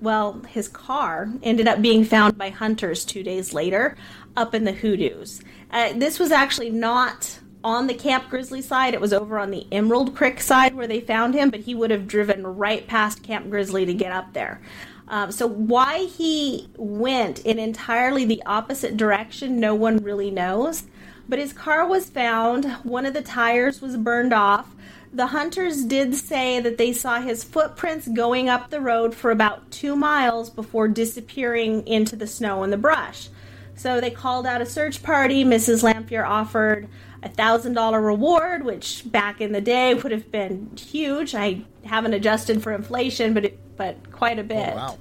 [0.00, 3.96] well, his car ended up being found by hunters two days later
[4.36, 5.42] up in the Hoodoos.
[5.70, 9.66] Uh, this was actually not on the Camp Grizzly side, it was over on the
[9.72, 13.50] Emerald Creek side where they found him, but he would have driven right past Camp
[13.50, 14.60] Grizzly to get up there.
[15.08, 20.84] Um, so, why he went in entirely the opposite direction, no one really knows.
[21.28, 24.74] But his car was found, one of the tires was burned off,
[25.12, 29.70] the hunters did say that they saw his footprints going up the road for about
[29.70, 33.28] two miles before disappearing into the snow and the brush.
[33.74, 35.44] So they called out a search party.
[35.44, 35.82] Mrs.
[35.82, 36.88] Lamphere offered
[37.22, 41.34] a thousand dollar reward, which back in the day would have been huge.
[41.34, 44.74] I haven't adjusted for inflation, but it, but quite a bit.
[44.76, 44.98] Oh,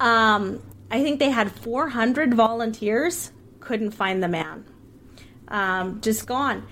[0.00, 0.34] wow.
[0.36, 3.30] um, I think they had 400 volunteers.
[3.60, 4.64] Couldn't find the man.
[5.48, 6.66] Um, just gone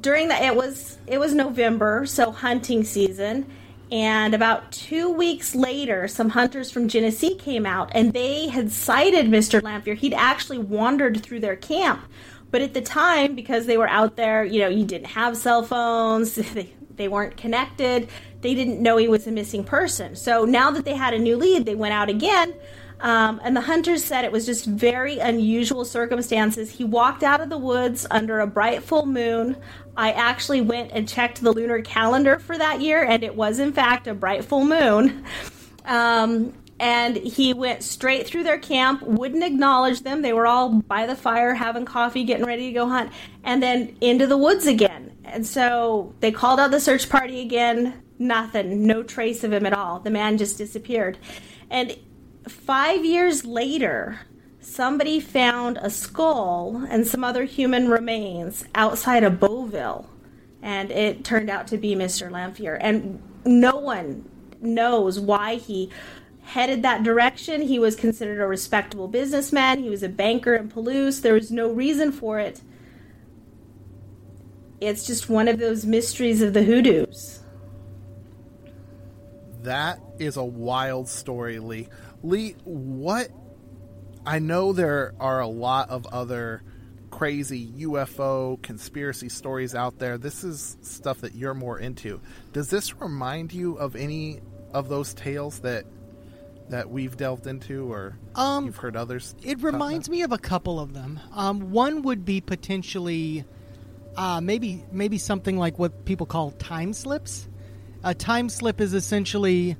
[0.00, 3.46] during that it was it was November, so hunting season.
[3.90, 9.26] And about two weeks later, some hunters from Genesee came out and they had sighted
[9.26, 9.60] Mr.
[9.60, 9.94] Lamphere.
[9.96, 12.00] He'd actually wandered through their camp.
[12.50, 15.62] But at the time, because they were out there, you know, you didn't have cell
[15.62, 18.08] phones, they, they weren't connected,
[18.40, 20.16] they didn't know he was a missing person.
[20.16, 22.54] So now that they had a new lead, they went out again
[23.02, 26.70] um, and the hunters said it was just very unusual circumstances.
[26.70, 29.56] He walked out of the woods under a bright full moon.
[29.96, 33.72] I actually went and checked the lunar calendar for that year, and it was, in
[33.72, 35.24] fact, a bright full moon.
[35.84, 40.22] Um, and he went straight through their camp, wouldn't acknowledge them.
[40.22, 43.10] They were all by the fire having coffee, getting ready to go hunt,
[43.42, 45.16] and then into the woods again.
[45.24, 48.00] And so they called out the search party again.
[48.20, 49.98] Nothing, no trace of him at all.
[49.98, 51.18] The man just disappeared.
[51.68, 51.96] And
[52.48, 54.20] five years later,
[54.60, 60.06] somebody found a skull and some other human remains outside of Bovill.
[60.62, 62.30] And it turned out to be Mr.
[62.30, 62.78] Lamphere.
[62.80, 64.28] And no one
[64.60, 65.90] knows why he
[66.42, 67.62] headed that direction.
[67.62, 71.22] He was considered a respectable businessman, he was a banker in Palouse.
[71.22, 72.60] There was no reason for it.
[74.80, 77.40] It's just one of those mysteries of the hoodoos.
[79.62, 81.88] That is a wild story, Lee.
[82.22, 83.28] Lee, what?
[84.24, 86.62] I know there are a lot of other
[87.10, 90.16] crazy UFO conspiracy stories out there.
[90.18, 92.20] This is stuff that you're more into.
[92.52, 94.40] Does this remind you of any
[94.72, 95.84] of those tales that
[96.68, 99.34] that we've delved into, or Um, you've heard others?
[99.42, 101.20] It reminds me of a couple of them.
[101.34, 103.44] Um, one would be potentially
[104.16, 107.48] uh, maybe maybe something like what people call time slips.
[108.04, 109.76] A time slip is essentially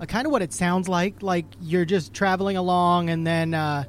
[0.00, 1.22] uh, kind of what it sounds like.
[1.22, 3.84] Like you're just traveling along, and then uh,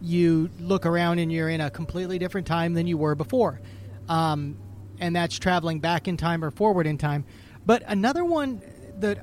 [0.00, 3.60] you look around, and you're in a completely different time than you were before.
[4.08, 4.56] Um,
[4.98, 7.24] and that's traveling back in time or forward in time.
[7.64, 8.62] But another one
[8.98, 9.18] that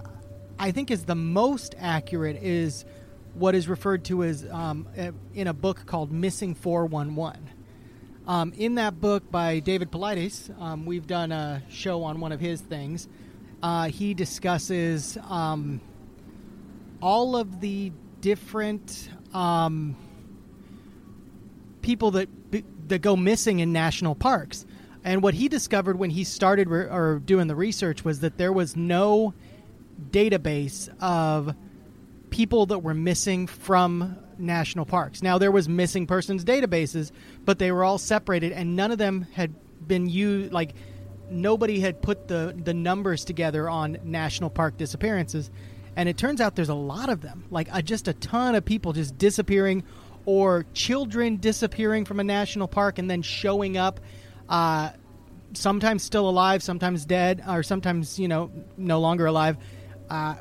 [0.59, 2.85] I think is the most accurate is
[3.33, 4.87] what is referred to as um,
[5.33, 7.49] in a book called Missing 411.
[8.25, 12.39] Um, in that book by David Paulides, um, we've done a show on one of
[12.39, 13.07] his things.
[13.61, 15.81] Uh, he discusses um,
[17.03, 19.97] all of the different um,
[21.81, 22.29] people that
[22.87, 24.65] that go missing in national parks.
[25.03, 28.53] And what he discovered when he started re- or doing the research was that there
[28.53, 29.33] was no
[30.11, 31.53] database of
[32.29, 35.21] people that were missing from national parks.
[35.21, 37.11] Now there was missing persons databases,
[37.43, 39.53] but they were all separated and none of them had
[39.85, 40.73] been used like
[41.29, 45.51] nobody had put the the numbers together on national park disappearances.
[45.95, 47.45] And it turns out there's a lot of them.
[47.49, 49.83] Like uh, just a ton of people just disappearing
[50.25, 53.99] or children disappearing from a national park and then showing up
[54.49, 54.89] uh,
[55.53, 59.57] sometimes still alive, sometimes dead, or sometimes you know no longer alive,
[60.09, 60.35] uh,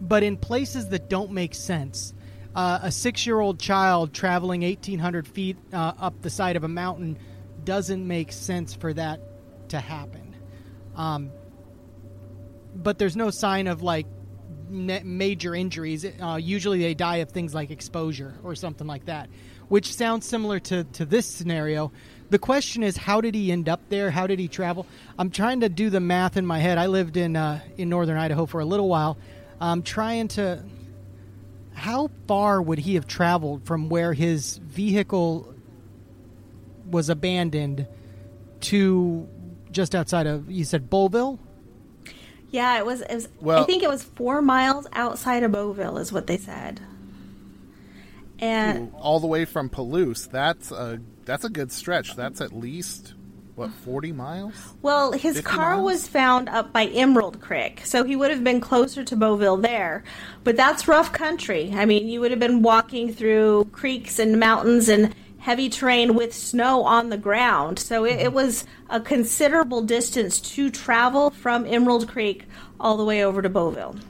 [0.00, 2.12] but in places that don't make sense.
[2.54, 7.18] Uh, a six-year-old child traveling 1,800 feet uh, up the side of a mountain
[7.64, 9.20] doesn't make sense for that
[9.70, 10.36] to happen.
[10.94, 11.32] Um,
[12.76, 14.06] but there's no sign of like
[14.74, 16.04] ma- major injuries.
[16.04, 19.30] Uh, usually they die of things like exposure or something like that,
[19.68, 21.92] which sounds similar to, to this scenario.
[22.30, 24.10] The question is, how did he end up there?
[24.10, 24.86] How did he travel?
[25.18, 26.78] I'm trying to do the math in my head.
[26.78, 29.16] I lived in uh, in northern Idaho for a little while.
[29.60, 30.64] I'm trying to.
[31.74, 35.54] How far would he have traveled from where his vehicle
[36.90, 37.86] was abandoned
[38.62, 39.28] to
[39.70, 40.50] just outside of?
[40.50, 41.38] You said Bovill.
[42.54, 43.00] Yeah, it was.
[43.00, 43.62] It was.
[43.62, 46.80] I think it was four miles outside of Bovill, is what they said.
[48.38, 50.30] And all the way from Palouse.
[50.30, 52.14] That's a that's a good stretch.
[52.14, 53.14] That's at least
[53.56, 54.54] what forty miles.
[54.82, 55.84] well, his car miles?
[55.84, 60.04] was found up by Emerald Creek, so he would have been closer to Bovill there.
[60.44, 61.72] But that's rough country.
[61.74, 65.12] I mean, you would have been walking through creeks and mountains and
[65.44, 67.78] heavy terrain with snow on the ground.
[67.78, 72.46] So it, it was a considerable distance to travel from Emerald Creek
[72.80, 74.00] all the way over to Bovill.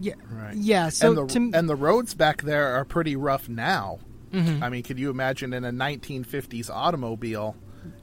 [0.00, 0.56] Yeah, Right.
[0.56, 0.88] yeah.
[0.88, 4.00] So and the to, and the roads back there are pretty rough now.
[4.32, 4.64] Mm-hmm.
[4.64, 7.54] I mean, could you imagine in a 1950s automobile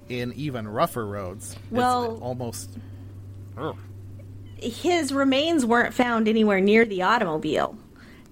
[0.08, 1.52] in even rougher roads?
[1.52, 2.70] It's Well- almost.
[3.58, 3.76] Ugh.
[4.56, 7.78] his remains weren't found anywhere near the automobile.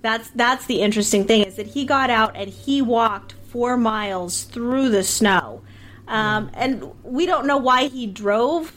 [0.01, 4.43] That's that's the interesting thing is that he got out and he walked four miles
[4.43, 5.61] through the snow,
[6.07, 8.73] um, and we don't know why he drove.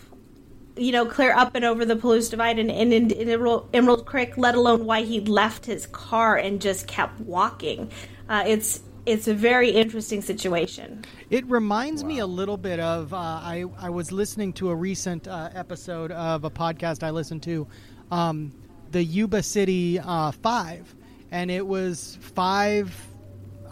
[0.75, 4.07] You know, clear up and over the Palouse Divide and, and in, in Emerald, Emerald
[4.07, 7.91] Creek, let alone why he left his car and just kept walking.
[8.27, 11.05] Uh, it's it's a very interesting situation.
[11.29, 15.29] It reminds me a little bit of uh, I I was listening to a recent
[15.29, 17.67] uh, episode of a podcast I listened to,
[18.11, 18.53] um,
[18.91, 20.95] the Yuba City uh, Five,
[21.31, 22.95] and it was five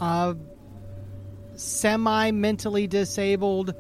[0.01, 0.35] uh,
[1.61, 3.75] semi mentally disabled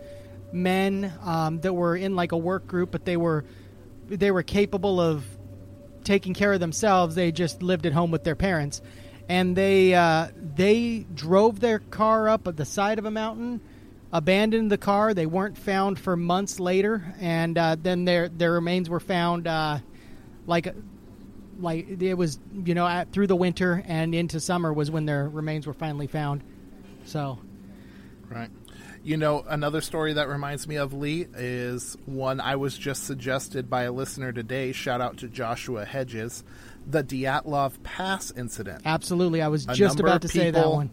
[0.53, 3.45] men um, that were in like a work group, but they were
[4.09, 5.25] they were capable of
[6.05, 7.15] taking care of themselves.
[7.15, 8.83] They just lived at home with their parents,
[9.29, 13.61] and they uh, they drove their car up at the side of a mountain,
[14.13, 15.15] abandoned the car.
[15.15, 19.79] They weren't found for months later, and uh, then their their remains were found uh,
[20.47, 20.75] like
[21.59, 25.29] like it was you know at, through the winter and into summer was when their
[25.29, 26.43] remains were finally found.
[27.05, 27.39] So
[28.31, 28.49] Right.
[29.03, 33.69] You know, another story that reminds me of Lee is one I was just suggested
[33.69, 34.73] by a listener today.
[34.73, 36.45] Shout out to Joshua Hedges.
[36.87, 38.83] The Dyatlov Pass incident.
[38.87, 40.91] absolutely, I was A just about to say that people- one.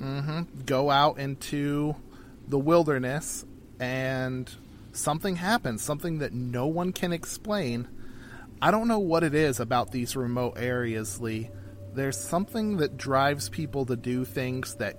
[0.00, 0.64] Mm-hmm.
[0.66, 1.94] Go out into
[2.48, 3.44] the wilderness
[3.78, 4.50] and
[4.92, 7.88] something happens, something that no one can explain.
[8.60, 11.50] I don't know what it is about these remote areas, Lee.
[11.94, 14.96] There's something that drives people to do things that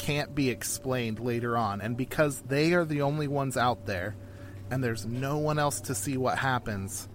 [0.00, 1.82] can't be explained later on.
[1.82, 4.16] And because they are the only ones out there
[4.70, 7.06] and there's no one else to see what happens,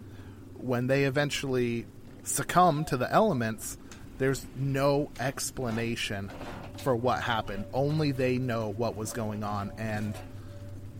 [0.57, 1.87] when they eventually
[2.23, 3.79] succumb to the elements,
[4.19, 6.31] there's no explanation
[6.77, 7.65] for what happened.
[7.73, 10.15] Only they know what was going on and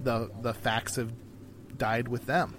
[0.04, 1.12] the the facts have
[1.78, 2.56] died with them.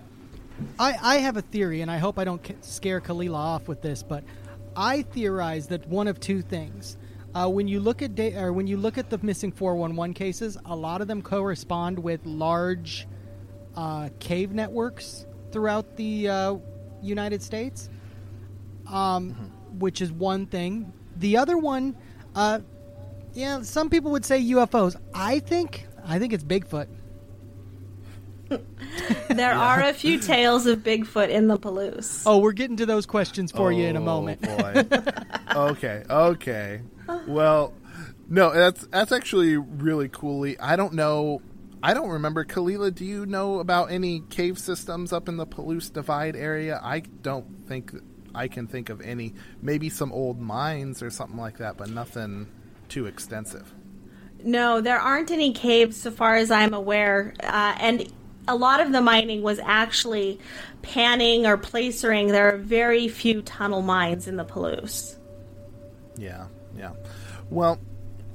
[0.79, 4.03] I, I have a theory, and I hope I don't scare Kalila off with this,
[4.03, 4.25] but
[4.75, 6.97] I theorize that one of two things.
[7.37, 10.57] Uh, when you look at da- or when you look at the missing 411 cases,
[10.65, 13.07] a lot of them correspond with large
[13.77, 16.57] uh, cave networks throughout the uh,
[17.03, 17.91] United States,
[18.91, 19.33] um,
[19.79, 20.91] which is one thing.
[21.17, 21.95] The other one,
[22.35, 22.61] uh,
[23.35, 24.97] yeah, some people would say UFOs.
[25.13, 26.89] I think I think it's Bigfoot.
[29.29, 32.23] There are a few tales of Bigfoot in the Palouse.
[32.25, 34.41] Oh, we're getting to those questions for you in a Oh, moment.
[34.41, 34.85] boy.
[35.55, 36.81] okay, okay.
[37.27, 37.73] Well,
[38.29, 40.59] no, that's that's actually really coolly.
[40.59, 41.43] I don't know.
[41.83, 42.45] I don't remember.
[42.45, 46.81] Kalila, do you know about any cave systems up in the Palouse Divide area?
[46.83, 47.93] I don't think
[48.35, 49.35] I can think of any.
[49.63, 52.49] Maybe some old mines or something like that, but nothing
[52.89, 53.73] too extensive.
[54.43, 57.35] No, there aren't any caves so far as I'm aware.
[57.43, 58.13] Uh, and
[58.49, 60.39] a lot of the mining was actually
[60.83, 62.29] panning or placering.
[62.29, 65.17] There are very few tunnel mines in the Palouse.
[66.17, 66.47] Yeah,
[66.79, 66.93] yeah.
[67.51, 67.79] Well,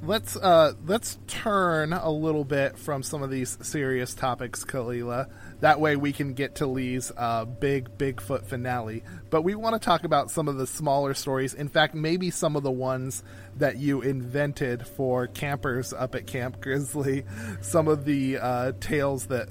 [0.02, 5.30] let's uh let's turn a little bit from some of these serious topics, Kalila.
[5.60, 9.04] That way we can get to Lee's uh, big Bigfoot finale.
[9.30, 11.54] But we want to talk about some of the smaller stories.
[11.54, 13.22] In fact, maybe some of the ones
[13.56, 17.24] that you invented for campers up at Camp Grizzly.
[17.60, 19.50] Some of the uh, tales that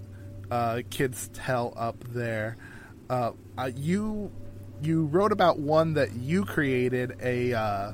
[0.51, 2.57] uh, kids tell up there.
[3.09, 3.31] Uh,
[3.75, 4.31] you
[4.81, 7.93] you wrote about one that you created a uh,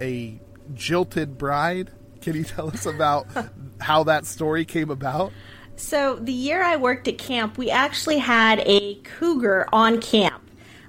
[0.00, 0.40] a
[0.74, 1.90] jilted bride.
[2.20, 3.26] Can you tell us about
[3.80, 5.32] how that story came about?
[5.76, 10.42] So, the year I worked at camp, we actually had a cougar on camp.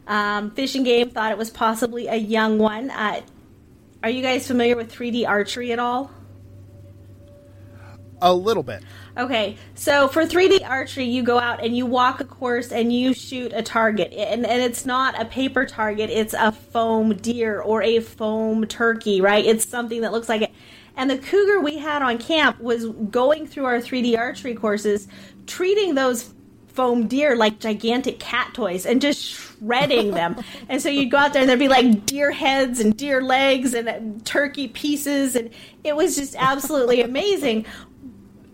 [0.08, 2.90] Um, Fish and Game thought it was possibly a young one.
[2.90, 3.22] Uh,
[4.02, 6.12] are you guys familiar with 3D archery at all?
[8.22, 8.84] A little bit.
[9.16, 13.14] Okay, so for 3D archery, you go out and you walk a course and you
[13.14, 14.12] shoot a target.
[14.14, 19.22] And, and it's not a paper target, it's a foam deer or a foam turkey,
[19.22, 19.46] right?
[19.46, 20.52] It's something that looks like it.
[20.96, 25.08] And the cougar we had on camp was going through our 3D archery courses,
[25.46, 26.34] treating those
[26.78, 30.36] foam deer like gigantic cat toys and just shredding them.
[30.70, 33.74] and so you'd go out there and there'd be like deer heads and deer legs
[33.74, 35.36] and turkey pieces.
[35.36, 35.50] And
[35.84, 37.66] it was just absolutely amazing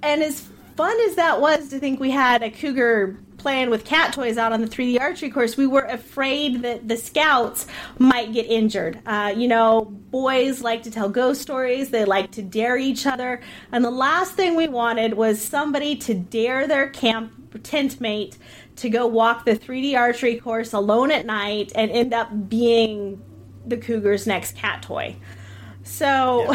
[0.03, 4.13] and as fun as that was to think we had a cougar playing with cat
[4.13, 7.67] toys out on the 3D archery course, we were afraid that the scouts
[7.99, 8.99] might get injured.
[9.05, 13.41] Uh, you know, boys like to tell ghost stories, they like to dare each other,
[13.71, 17.33] and the last thing we wanted was somebody to dare their camp
[17.63, 18.37] tent mate
[18.75, 23.21] to go walk the 3D archery course alone at night and end up being
[23.67, 25.15] the cougar's next cat toy.
[25.83, 26.53] So,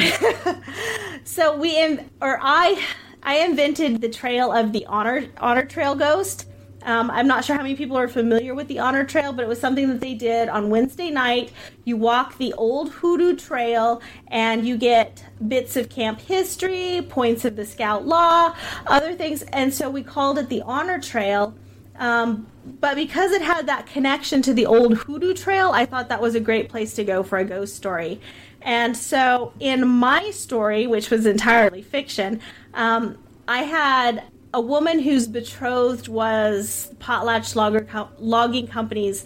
[1.24, 2.82] so we or I
[3.22, 6.46] I invented the trail of the honor honor trail ghost.
[6.82, 9.48] Um, I'm not sure how many people are familiar with the honor trail, but it
[9.48, 11.52] was something that they did on Wednesday night.
[11.84, 17.56] You walk the old hoodoo trail and you get bits of camp history, points of
[17.56, 18.54] the scout law,
[18.86, 19.42] other things.
[19.42, 21.54] And so we called it the honor trail.
[21.98, 22.46] Um,
[22.80, 26.36] but because it had that connection to the old hoodoo trail, I thought that was
[26.36, 28.20] a great place to go for a ghost story.
[28.68, 32.42] And so in my story, which was entirely fiction,
[32.74, 33.16] um,
[33.48, 39.24] I had a woman whose betrothed was Potlatch Logger Co- Logging Company's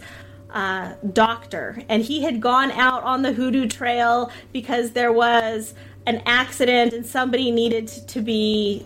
[0.49, 5.73] uh, doctor, and he had gone out on the Hoodoo Trail because there was
[6.07, 8.85] an accident and somebody needed to be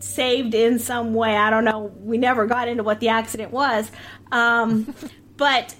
[0.00, 1.34] saved in some way.
[1.34, 1.90] I don't know.
[2.02, 3.90] We never got into what the accident was,
[4.32, 4.94] um,
[5.38, 5.74] but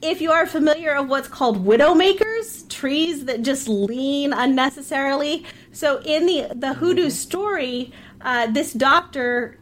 [0.00, 5.44] if you are familiar of what's called widowmakers, trees that just lean unnecessarily.
[5.72, 9.58] So in the the hoodoo story, uh, this doctor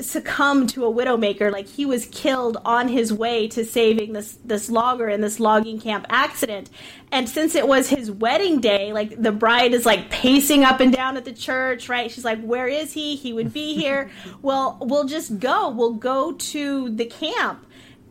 [0.00, 4.68] succumbed to a widowmaker like he was killed on his way to saving this this
[4.68, 6.68] logger in this logging camp accident.
[7.10, 10.92] And since it was his wedding day like the bride is like pacing up and
[10.92, 12.10] down at the church right?
[12.10, 13.16] She's like where is he?
[13.16, 14.10] He would be here.
[14.42, 15.70] Well we'll just go.
[15.70, 17.64] We'll go to the camp.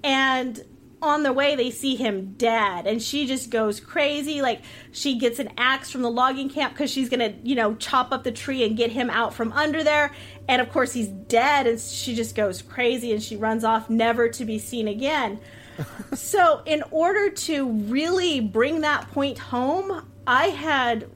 [0.03, 0.63] And
[1.01, 2.85] on the way they see him dead.
[2.85, 4.41] And she just goes crazy.
[4.41, 8.11] Like she gets an axe from the logging camp because she's gonna you know chop
[8.11, 10.13] up the tree and get him out from under there.
[10.47, 14.29] And of course he's dead and she just goes crazy and she runs off never
[14.29, 15.39] to be seen again.
[16.13, 21.09] So in order to really bring that point home i had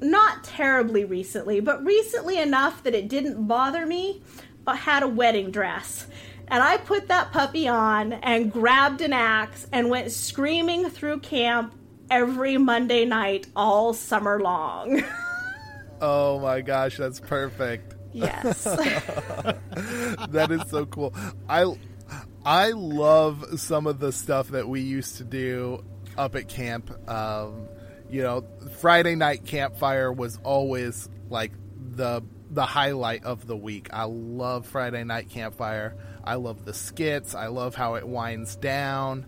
[0.00, 4.22] not terribly recently but recently enough that it didn't bother me
[4.64, 6.06] but had a wedding dress
[6.50, 11.74] and I put that puppy on and grabbed an axe and went screaming through camp
[12.10, 15.02] every Monday night all summer long.
[16.00, 17.96] Oh my gosh, that's perfect.
[18.12, 18.62] yes.
[18.64, 21.12] that is so cool.
[21.48, 21.64] I
[22.44, 25.84] I love some of the stuff that we used to do
[26.16, 26.90] up at camp.
[27.10, 27.66] Um,
[28.08, 28.44] you know,
[28.78, 31.50] Friday night campfire was always like
[31.96, 33.88] the the highlight of the week.
[33.92, 35.96] I love Friday night campfire.
[36.24, 37.34] I love the skits.
[37.34, 39.26] I love how it winds down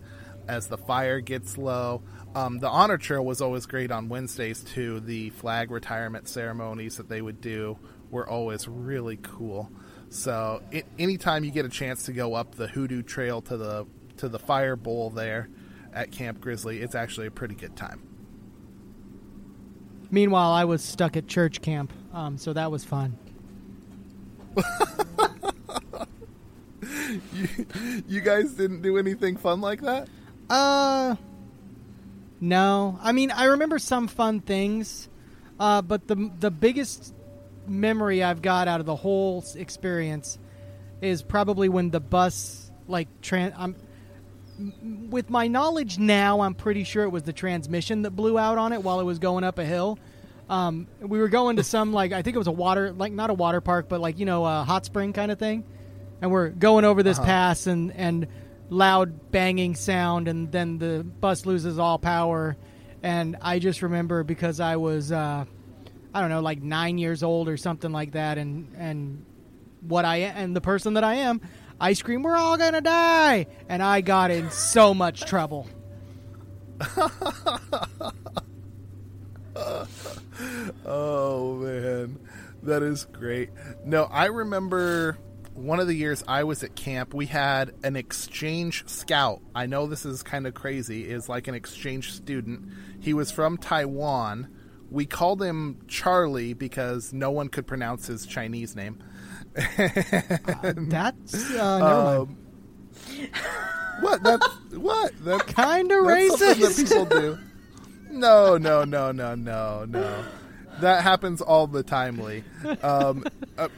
[0.49, 2.03] as the fire gets low.
[2.35, 5.01] Um, the honor trail was always great on Wednesdays too.
[5.01, 7.79] The flag retirement ceremonies that they would do
[8.11, 9.71] were always really cool.
[10.09, 13.87] So it, anytime you get a chance to go up the Hoodoo Trail to the
[14.19, 15.49] to the fire bowl there
[15.93, 18.03] at Camp Grizzly, it's actually a pretty good time.
[20.11, 23.17] Meanwhile, I was stuck at church camp, um, so that was fun.
[27.33, 27.49] you,
[28.09, 30.09] you guys didn't do anything fun like that?
[30.49, 31.17] Uh,
[32.41, 32.99] no.
[33.03, 35.09] I mean, I remember some fun things,
[35.59, 37.15] uh, but the the biggest
[37.67, 40.39] memory I've got out of the whole experience
[41.01, 43.55] is probably when the bus like trans.
[43.57, 43.77] I'm
[45.09, 48.73] with my knowledge now, I'm pretty sure it was the transmission that blew out on
[48.73, 49.99] it while it was going up a hill.
[50.51, 53.31] Um, we were going to some like I think it was a water like not
[53.31, 55.65] a water park, but like you know a hot spring kind of thing,
[56.21, 58.27] and we're going over this pass and and
[58.69, 62.57] loud banging sound, and then the bus loses all power,
[63.01, 65.45] and I just remember because I was uh,
[66.13, 69.25] I don't know like nine years old or something like that, and and
[69.83, 71.43] what I and the person that I am,
[71.81, 75.69] I scream, "We're all gonna die!" and I got in so much trouble.
[80.85, 82.19] Oh man,
[82.63, 83.51] that is great.
[83.85, 85.19] No, I remember
[85.55, 89.43] one of the years I was at camp, we had an exchange scout.
[89.55, 92.69] I know this is kind of crazy, is like an exchange student.
[93.01, 94.49] He was from Taiwan.
[94.91, 98.99] We called him Charlie because no one could pronounce his Chinese name.
[99.55, 102.23] That's uh.
[102.23, 102.37] Um,
[104.01, 104.23] what?
[104.23, 105.25] That's what?
[105.25, 106.89] That kind of That's something that racist.
[106.89, 107.39] people do.
[108.11, 110.25] No, no, no, no, no, no.
[110.81, 112.43] That happens all the time, Lee.
[112.83, 113.25] Um,
[113.59, 113.69] uh,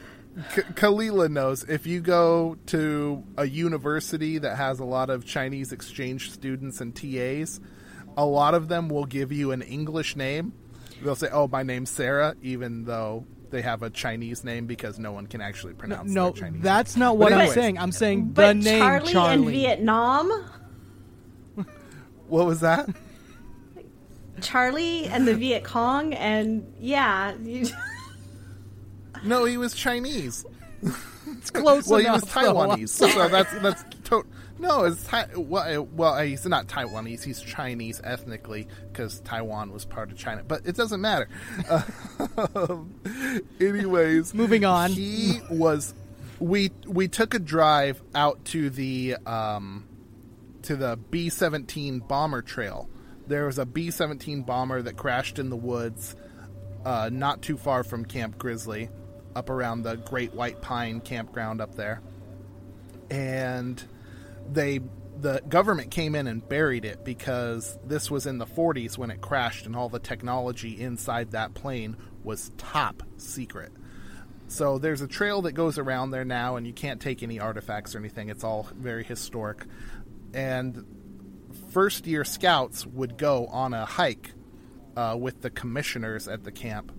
[0.53, 5.71] K- Kalila knows if you go to a university that has a lot of Chinese
[5.71, 7.59] exchange students and TAs,
[8.17, 10.53] a lot of them will give you an English name.
[11.03, 15.11] They'll say, "Oh, my name's Sarah," even though they have a Chinese name because no
[15.11, 16.63] one can actually pronounce no, their Chinese.
[16.63, 17.77] that's not what I'm saying.
[17.77, 19.45] I'm saying But the name Charlie, Charlie.
[19.47, 20.31] in Vietnam,
[22.27, 22.89] what was that?
[24.43, 27.67] Charlie and the Viet Cong, and yeah, you,
[29.23, 30.45] No, he was Chinese.
[31.37, 32.21] It's close well, he enough.
[32.21, 32.59] was though.
[32.59, 34.25] I'm Taiwanese, so that's that's to-
[34.59, 37.23] no, it's tai- well, well, he's not Taiwanese.
[37.23, 41.27] He's Chinese ethnically because Taiwan was part of China, but it doesn't matter.
[42.55, 42.93] Um,
[43.59, 44.91] anyways, Moving on.
[44.91, 45.93] He was.
[46.39, 49.85] We we took a drive out to the um,
[50.63, 52.89] to the B seventeen bomber trail.
[53.27, 56.15] There was a B seventeen bomber that crashed in the woods,
[56.85, 58.89] uh, not too far from Camp Grizzly,
[59.35, 62.01] up around the Great White Pine campground up there,
[63.09, 63.81] and
[64.51, 64.81] they
[65.19, 69.21] the government came in and buried it because this was in the 40s when it
[69.21, 73.71] crashed and all the technology inside that plane was top secret.
[74.47, 77.95] So there's a trail that goes around there now, and you can't take any artifacts
[77.95, 78.29] or anything.
[78.29, 79.65] It's all very historic.
[80.33, 80.85] And
[81.73, 84.31] first year scouts would go on a hike
[84.95, 86.91] uh, with the commissioners at the camp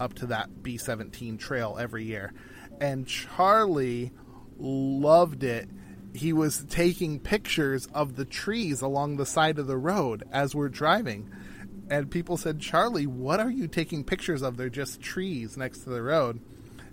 [0.00, 2.32] up to that B 17 trail every year.
[2.80, 4.10] And Charlie
[4.58, 5.68] loved it.
[6.14, 10.70] He was taking pictures of the trees along the side of the road as we're
[10.70, 11.30] driving.
[11.90, 14.56] And people said, Charlie, what are you taking pictures of?
[14.56, 16.40] They're just trees next to the road.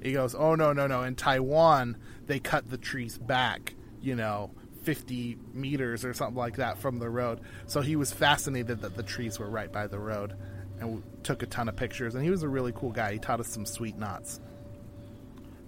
[0.02, 1.04] He goes, Oh, no, no, no.
[1.04, 4.52] In Taiwan, they cut the trees back, you know,
[4.90, 7.42] 50 meters or something like that from the road.
[7.68, 10.34] So he was fascinated that the trees were right by the road
[10.80, 12.16] and took a ton of pictures.
[12.16, 13.14] And he was a really cool guy.
[13.14, 14.40] He taught us some sweet knots.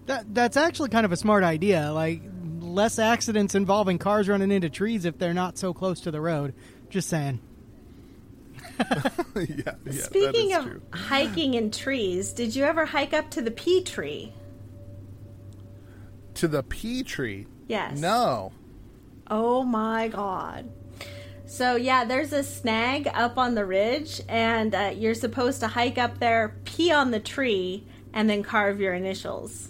[0.07, 1.91] That that's actually kind of a smart idea.
[1.93, 2.23] Like
[2.61, 6.55] less accidents involving cars running into trees if they're not so close to the road.
[6.89, 7.41] Just saying.
[9.35, 10.81] yeah, yeah, speaking of true.
[10.93, 14.33] hiking in trees, did you ever hike up to the pea tree?
[16.33, 17.45] To the pea tree.
[17.67, 17.99] Yes.
[17.99, 18.51] No.
[19.31, 20.69] Oh my god.
[21.47, 25.97] So yeah, there's a snag up on the ridge, and uh, you're supposed to hike
[25.97, 29.69] up there, pee on the tree, and then carve your initials.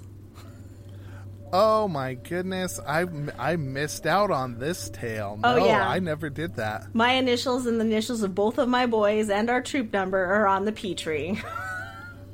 [1.54, 3.06] Oh my goodness, I
[3.38, 5.38] I missed out on this tale.
[5.42, 5.88] No, Oh, yeah.
[5.88, 6.94] I never did that.
[6.96, 10.48] My initials and the initials of both of my boys and our troop number are
[10.48, 11.40] on the pea tree.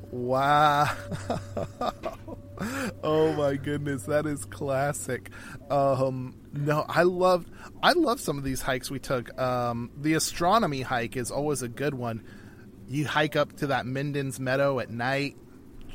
[0.09, 0.88] Wow.
[3.03, 5.29] oh my goodness, that is classic.
[5.69, 7.45] Um, no, I love
[7.83, 9.37] I love some of these hikes we took.
[9.39, 12.23] Um, the astronomy hike is always a good one.
[12.87, 15.35] You hike up to that Minden's Meadow at night,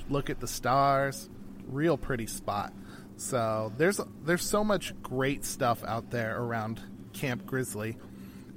[0.08, 1.28] look at the stars,
[1.66, 2.72] real pretty spot.
[3.16, 6.80] So there's there's so much great stuff out there around
[7.12, 7.96] Camp Grizzly,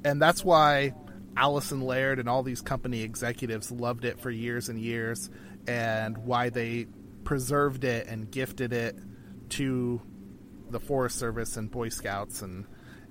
[0.04, 0.94] and that's why
[1.36, 5.30] Allison Laird and all these company executives loved it for years and years,
[5.68, 6.88] and why they
[7.26, 8.96] preserved it and gifted it
[9.50, 10.02] to
[10.70, 12.66] the Forest Service and Boy Scouts, and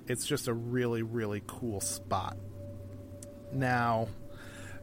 [0.07, 2.37] it's just a really, really cool spot.
[3.51, 4.07] Now,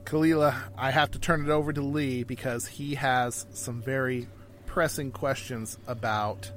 [0.05, 4.29] Kalila, I have to turn it over to Lee because he has some very
[4.67, 6.51] pressing questions about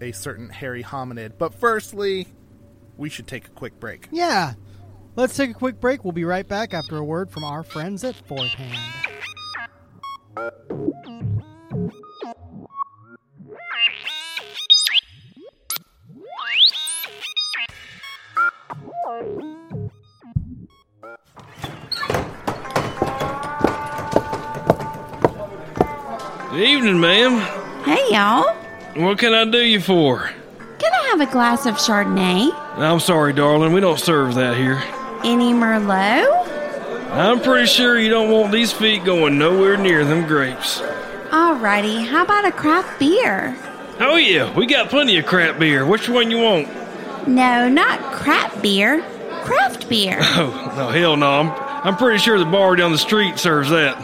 [0.00, 1.32] a certain hairy hominid.
[1.38, 2.26] But firstly,
[2.96, 4.08] we should take a quick break.
[4.10, 4.54] Yeah.
[5.14, 6.04] Let's take a quick break.
[6.04, 8.96] We'll be right back after a word from our friends at Fourth Hand.
[26.50, 27.38] Good evening, ma'am.
[27.84, 28.54] Hey, y'all.
[28.94, 30.30] What can I do you for?
[30.78, 32.50] Can I have a glass of Chardonnay?
[32.78, 34.82] I'm sorry, darling, we don't serve that here.
[35.24, 36.46] Any Merlot?
[37.12, 40.80] I'm pretty sure you don't want these feet going nowhere near them grapes.
[41.30, 43.56] Alrighty, how about a craft beer?
[43.98, 45.84] Oh, yeah, we got plenty of craft beer.
[45.84, 46.68] Which one you want?
[47.26, 49.02] No, not crap beer.
[49.44, 50.18] Craft beer.
[50.22, 51.26] Oh, no, hell no.
[51.40, 51.50] I'm,
[51.86, 53.96] I'm pretty sure the bar down the street serves that.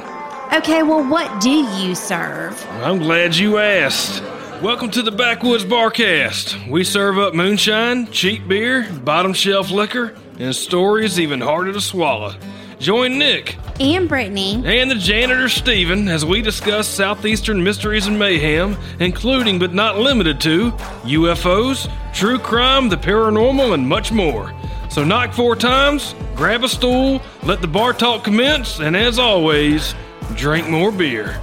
[0.53, 2.63] Okay, well, what do you serve?
[2.83, 4.23] I'm glad you asked.
[4.63, 6.69] Welcome to the Backwoods Barcast.
[6.69, 12.35] We serve up moonshine, cheap beer, bottom shelf liquor, and stories even harder to swallow.
[12.79, 14.63] Join Nick And Brittany.
[14.67, 20.39] and the janitor Stephen as we discuss southeastern mysteries and mayhem, including but not limited
[20.43, 20.73] to
[21.05, 24.53] UFOs, true crime, the paranormal, and much more.
[24.91, 29.95] So knock four times, grab a stool, let the bar talk commence, and as always,
[30.37, 31.39] drink more beer.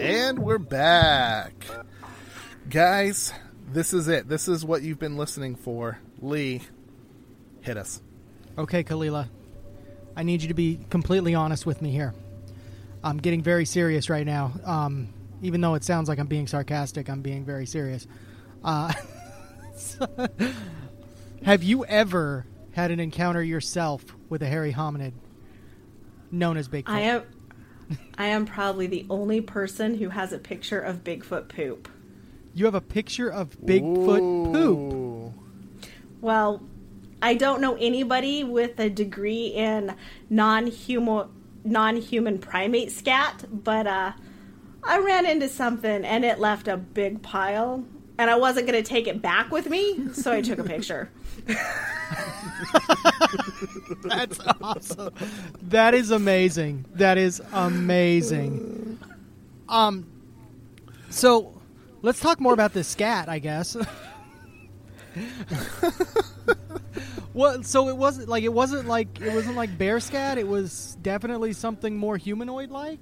[0.00, 1.66] And we're back.
[2.68, 3.32] Guys,
[3.72, 4.28] this is it.
[4.28, 5.98] This is what you've been listening for.
[6.20, 6.62] Lee,
[7.60, 8.02] hit us.
[8.58, 9.28] Okay, Kalila.
[10.16, 12.14] I need you to be completely honest with me here.
[13.04, 14.52] I'm getting very serious right now.
[14.64, 15.08] Um,
[15.42, 18.06] even though it sounds like I'm being sarcastic, I'm being very serious.
[18.62, 18.92] Uh,
[21.44, 25.12] have you ever had an encounter yourself with a hairy hominid
[26.30, 26.84] known as Bigfoot?
[26.88, 27.22] I am
[28.16, 31.88] I am probably the only person who has a picture of Bigfoot poop.
[32.54, 35.34] You have a picture of Bigfoot poop.
[36.20, 36.62] Well,
[37.20, 39.96] I don't know anybody with a degree in
[40.30, 41.28] non-human
[41.64, 44.12] non-human primate scat, but uh
[44.84, 47.84] I ran into something and it left a big pile
[48.18, 51.10] and I wasn't going to take it back with me, so I took a picture.
[54.04, 55.14] That's awesome.
[55.62, 56.84] That is amazing.
[56.94, 58.98] That is amazing.
[59.68, 60.06] Um,
[61.10, 61.60] so
[62.02, 63.76] let's talk more about this scat, I guess.
[67.42, 70.38] Well, so it wasn't like it wasn't like it wasn't like bear scat.
[70.38, 73.00] It was definitely something more humanoid like.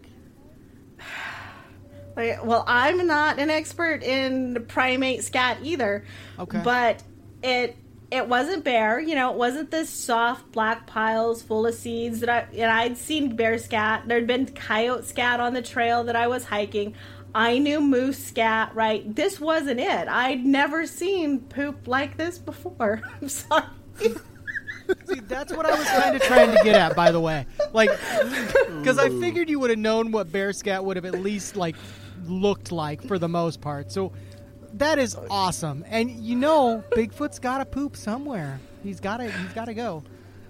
[2.16, 6.06] Well, I'm not an expert in primate scat either.
[6.38, 6.62] Okay.
[6.64, 7.02] But
[7.42, 7.76] it
[8.10, 12.30] it wasn't bear, you know, it wasn't the soft black piles full of seeds that
[12.30, 14.04] I and I'd seen bear scat.
[14.06, 16.94] There'd been coyote scat on the trail that I was hiking.
[17.34, 19.14] I knew moose scat, right?
[19.14, 20.08] This wasn't it.
[20.08, 23.02] I'd never seen poop like this before.
[23.20, 23.66] I'm sorry.
[25.06, 27.46] See, that's what I was kind of trying to get at, by the way.
[27.72, 27.90] Like,
[28.78, 31.76] because I figured you would have known what bear scat would have at least like
[32.26, 33.92] looked like for the most part.
[33.92, 34.12] So
[34.74, 35.84] that is awesome.
[35.88, 38.60] And you know, Bigfoot's got to poop somewhere.
[38.82, 39.30] He's got to.
[39.30, 40.02] He's got to go.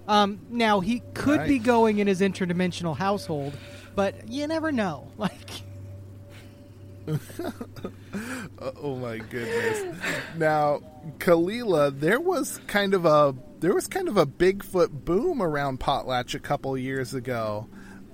[0.07, 3.55] Um, now he could be going in his interdimensional household,
[3.95, 5.07] but you never know.
[5.17, 5.49] Like,
[8.83, 9.97] Oh my goodness.
[10.37, 10.81] Now,
[11.19, 16.35] Kalila, there was kind of a there was kind of a Bigfoot boom around Potlatch
[16.35, 17.67] a couple years ago.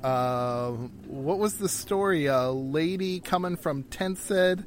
[0.04, 0.70] Uh,
[1.08, 2.28] what was the story?
[2.28, 4.64] A lady coming from Tensed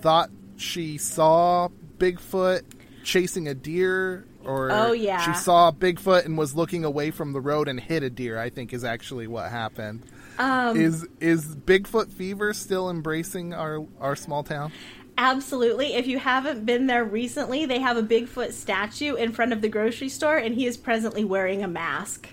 [0.00, 1.68] thought she saw
[1.98, 2.62] Bigfoot
[3.02, 5.20] chasing a deer, or Oh, yeah.
[5.20, 8.38] she saw Bigfoot and was looking away from the road and hit a deer.
[8.38, 10.02] I think is actually what happened.
[10.38, 14.72] Um, is is Bigfoot fever still embracing our our small town?
[15.20, 15.92] Absolutely.
[15.92, 19.68] If you haven't been there recently, they have a Bigfoot statue in front of the
[19.68, 22.26] grocery store, and he is presently wearing a mask.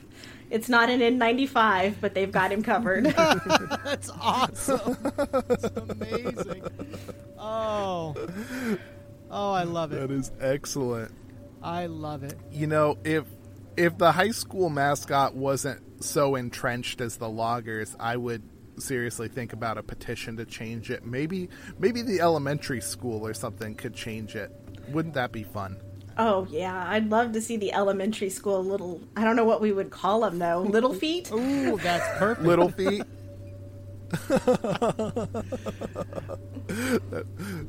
[0.49, 3.03] It's not an N95, but they've got him covered.
[3.83, 4.95] That's awesome.
[5.17, 6.63] That's amazing.
[7.37, 8.15] Oh.
[9.29, 9.99] Oh, I love it.
[9.99, 11.11] That is excellent.
[11.61, 12.39] I love it.
[12.53, 13.25] You know, if
[13.75, 18.43] if the high school mascot wasn't so entrenched as the loggers, I would
[18.77, 21.05] seriously think about a petition to change it.
[21.05, 21.49] Maybe
[21.79, 24.51] maybe the elementary school or something could change it.
[24.89, 25.77] Wouldn't that be fun?
[26.17, 26.85] oh, yeah.
[26.89, 30.21] I'd love to see the elementary school little, I don't know what we would call
[30.21, 30.61] them, though.
[30.61, 31.31] Little feet?
[31.33, 32.45] Ooh, that's perfect.
[32.45, 33.03] Little feet.
[34.09, 34.47] that,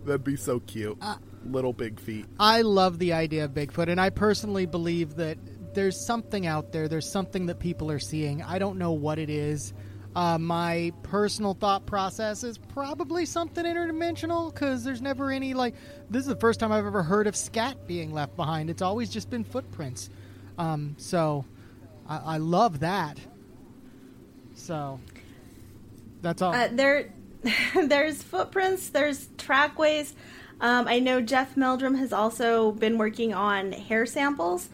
[0.04, 0.96] that'd be so cute.
[1.00, 2.26] Uh, little big feet.
[2.38, 5.38] I love the idea of Bigfoot, and I personally believe that
[5.74, 6.88] there's something out there.
[6.88, 8.42] There's something that people are seeing.
[8.42, 9.74] I don't know what it is.
[10.16, 15.74] Uh, my personal thought process is probably something interdimensional because there's never any like.
[16.10, 18.70] This is the first time I've ever heard of scat being left behind.
[18.70, 20.10] It's always just been footprints.
[20.56, 21.44] Um, so
[22.08, 23.18] I, I love that.
[24.54, 24.98] So
[26.20, 26.52] that's all.
[26.52, 27.12] Uh, there,
[27.74, 28.88] there's footprints.
[28.90, 30.14] There's trackways.
[30.60, 34.68] Um, I know Jeff Meldrum has also been working on hair samples,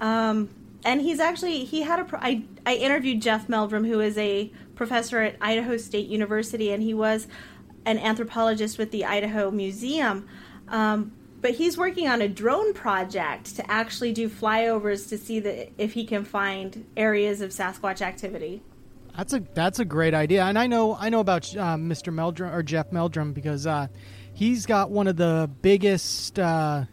[0.00, 0.48] um,
[0.84, 2.06] and he's actually he had a.
[2.14, 6.94] I I interviewed Jeff Meldrum, who is a professor at Idaho State University, and he
[6.94, 7.26] was
[7.84, 10.26] an anthropologist with the Idaho Museum.
[10.68, 15.70] Um, but he's working on a drone project to actually do flyovers to see that
[15.76, 18.62] if he can find areas of Sasquatch activity.
[19.16, 22.12] That's a that's a great idea, and I know I know about uh, Mr.
[22.12, 23.88] Meldrum or Jeff Meldrum because uh,
[24.32, 26.84] he's got one of the biggest uh,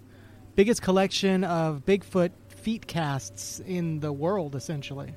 [0.55, 5.13] biggest collection of Bigfoot feet casts in the world, essentially.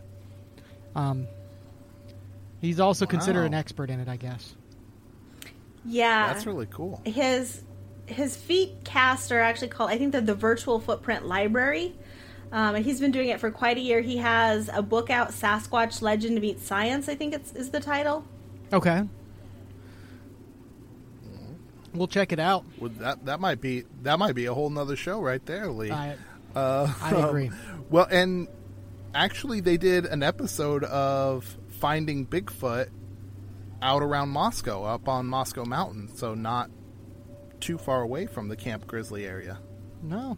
[0.94, 1.26] Um,
[2.60, 4.54] he's also considered an expert in it, I guess.
[5.84, 7.00] Yeah, That's really cool.
[7.04, 7.62] his
[8.06, 11.94] his feet cast are actually called I think they're the Virtual Footprint Library.
[12.50, 14.00] Um, and he's been doing it for quite a year.
[14.00, 17.06] He has a book out, Sasquatch Legend Meets Science.
[17.08, 18.24] I think it's is the title.
[18.72, 19.02] Okay,
[21.94, 22.64] we'll check it out.
[22.78, 25.90] Well, that that might be that might be a whole nother show right there, Lee.
[25.90, 26.16] I
[26.54, 27.50] Uh, I agree.
[27.90, 28.48] Well, and
[29.14, 32.88] actually, they did an episode of Finding Bigfoot
[33.80, 36.70] out around Moscow, up on Moscow Mountain, so not
[37.60, 39.58] too far away from the Camp Grizzly area.
[40.02, 40.36] No,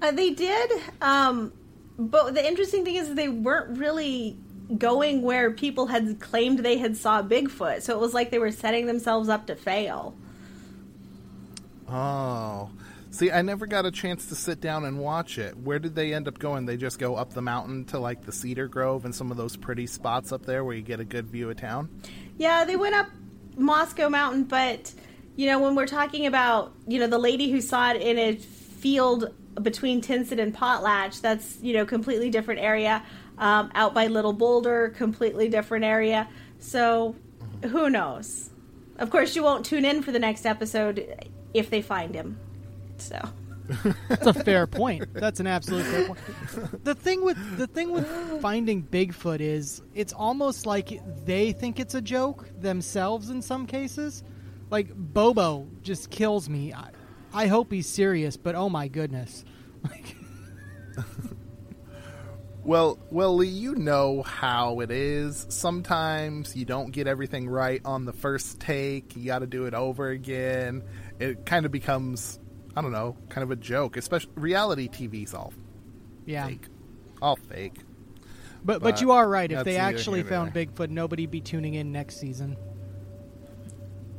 [0.00, 1.52] Uh, they did, um,
[1.98, 4.36] but the interesting thing is they weren't really
[4.78, 7.82] going where people had claimed they had saw Bigfoot.
[7.82, 10.14] So it was like they were setting themselves up to fail.
[11.88, 12.70] Oh.
[13.12, 15.54] See, I never got a chance to sit down and watch it.
[15.54, 16.64] Where did they end up going?
[16.64, 19.54] They just go up the mountain to like the Cedar Grove and some of those
[19.54, 21.90] pretty spots up there where you get a good view of town.
[22.38, 23.08] Yeah, they went up
[23.54, 24.94] Moscow Mountain, but
[25.36, 28.36] you know, when we're talking about, you know, the lady who saw it in a
[28.36, 33.02] field between Tinson and Potlatch, that's, you know, completely different area.
[33.36, 36.28] Um, out by Little Boulder, completely different area.
[36.60, 37.14] So,
[37.64, 38.48] who knows?
[38.98, 42.38] Of course, you won't tune in for the next episode if they find him.
[43.02, 43.20] So,
[44.08, 45.12] That's a fair point.
[45.14, 46.84] That's an absolute fair point.
[46.84, 48.06] The thing with the thing with
[48.40, 54.22] finding Bigfoot is it's almost like they think it's a joke themselves in some cases.
[54.70, 56.72] Like Bobo just kills me.
[56.72, 56.90] I,
[57.32, 59.44] I hope he's serious, but oh my goodness.
[59.84, 60.16] Like
[62.64, 65.46] Well, well, Lee, you know how it is.
[65.48, 69.16] Sometimes you don't get everything right on the first take.
[69.16, 70.84] You got to do it over again.
[71.18, 72.38] It kind of becomes,
[72.74, 73.96] I don't know, kind of a joke.
[73.96, 75.52] Especially reality TV's all
[76.24, 76.46] yeah.
[76.46, 76.66] fake,
[77.20, 77.80] all fake.
[78.64, 79.50] But but But you are right.
[79.50, 80.66] If they actually found there.
[80.66, 82.56] Bigfoot, nobody'd be tuning in next season.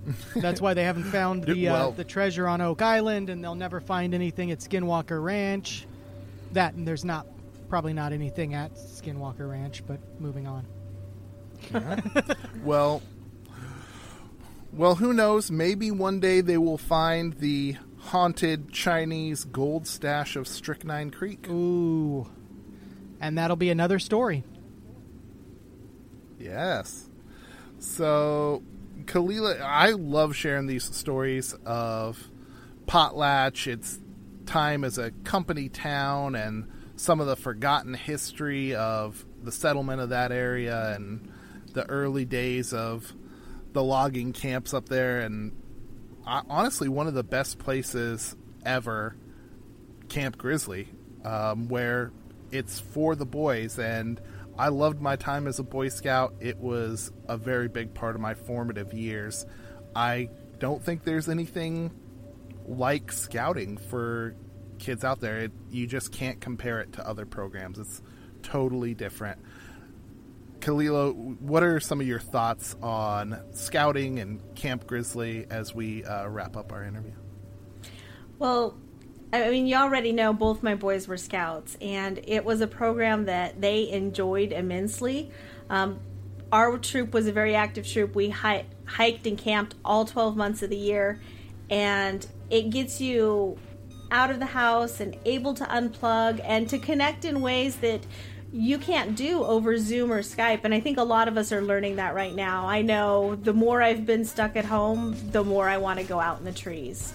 [0.35, 3.79] That's why they haven't found the uh, the treasure on Oak Island, and they'll never
[3.79, 5.87] find anything at Skinwalker Ranch.
[6.51, 7.25] That and there's not
[7.69, 9.83] probably not anything at Skinwalker Ranch.
[9.87, 10.67] But moving on.
[12.63, 13.01] Well,
[14.73, 15.51] well, who knows?
[15.51, 17.75] Maybe one day they will find the
[18.07, 21.47] haunted Chinese gold stash of Strychnine Creek.
[21.49, 22.29] Ooh,
[23.19, 24.43] and that'll be another story.
[26.39, 27.09] Yes.
[27.79, 28.61] So,
[29.05, 32.29] Kalila, I love sharing these stories of
[32.85, 33.99] Potlatch, its
[34.45, 40.09] time as a company town, and some of the forgotten history of the settlement of
[40.09, 41.31] that area and
[41.73, 43.13] the early days of
[43.71, 45.21] the logging camps up there.
[45.21, 45.53] And
[46.25, 49.15] honestly, one of the best places ever,
[50.09, 50.87] Camp Grizzly,
[51.23, 52.11] um, where
[52.51, 53.79] it's for the boys.
[53.79, 54.21] And
[54.57, 56.35] I loved my time as a Boy Scout.
[56.39, 59.45] It was a very big part of my formative years.
[59.95, 61.91] I don't think there's anything
[62.67, 64.35] like scouting for
[64.79, 65.39] kids out there.
[65.39, 67.79] It, you just can't compare it to other programs.
[67.79, 68.01] It's
[68.43, 69.39] totally different.
[70.63, 76.29] Kalila, what are some of your thoughts on scouting and Camp Grizzly as we uh,
[76.29, 77.11] wrap up our interview?
[78.39, 78.77] Well,
[79.33, 83.25] I mean, you already know both my boys were scouts, and it was a program
[83.25, 85.31] that they enjoyed immensely.
[85.69, 85.99] Um,
[86.49, 88.15] our troop was a very active troop.
[88.15, 91.19] We hi- hiked and camped all 12 months of the year,
[91.69, 93.57] and it gets you
[94.11, 98.05] out of the house and able to unplug and to connect in ways that
[98.53, 100.61] you can't do over Zoom or Skype.
[100.63, 102.67] And I think a lot of us are learning that right now.
[102.67, 106.19] I know the more I've been stuck at home, the more I want to go
[106.19, 107.13] out in the trees.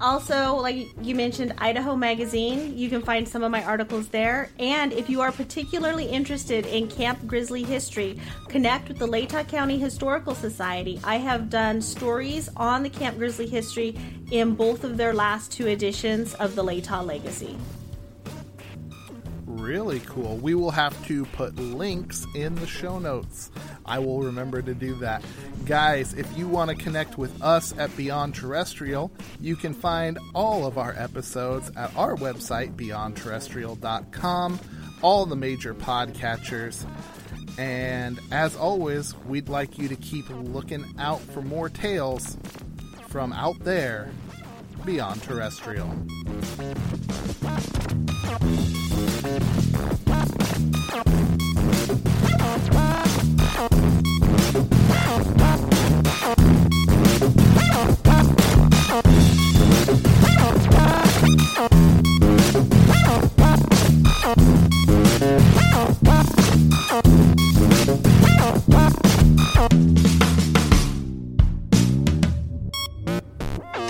[0.00, 2.76] also, like you mentioned, Idaho Magazine.
[2.76, 4.50] You can find some of my articles there.
[4.58, 9.78] And if you are particularly interested in Camp Grizzly history, connect with the Latah County
[9.78, 11.00] Historical Society.
[11.02, 13.96] I have done stories on the Camp Grizzly history
[14.30, 17.56] in both of their last two editions of the Latah Legacy.
[19.66, 20.36] Really cool.
[20.36, 23.50] We will have to put links in the show notes.
[23.84, 25.24] I will remember to do that.
[25.64, 29.10] Guys, if you want to connect with us at Beyond Terrestrial,
[29.40, 34.60] you can find all of our episodes at our website, beyondterrestrial.com,
[35.02, 36.86] all the major podcatchers.
[37.58, 42.36] And as always, we'd like you to keep looking out for more tales
[43.08, 44.12] from out there
[44.86, 45.90] beyond terrestrial.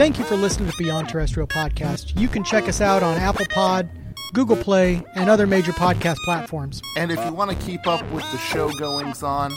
[0.06, 2.16] Thank you for listening to Beyond Terrestrial Podcast.
[2.16, 3.90] You can check us out on Apple Pod,
[4.34, 6.80] Google Play, and other major podcast platforms.
[6.96, 9.52] And if you want to keep up with the show goings on,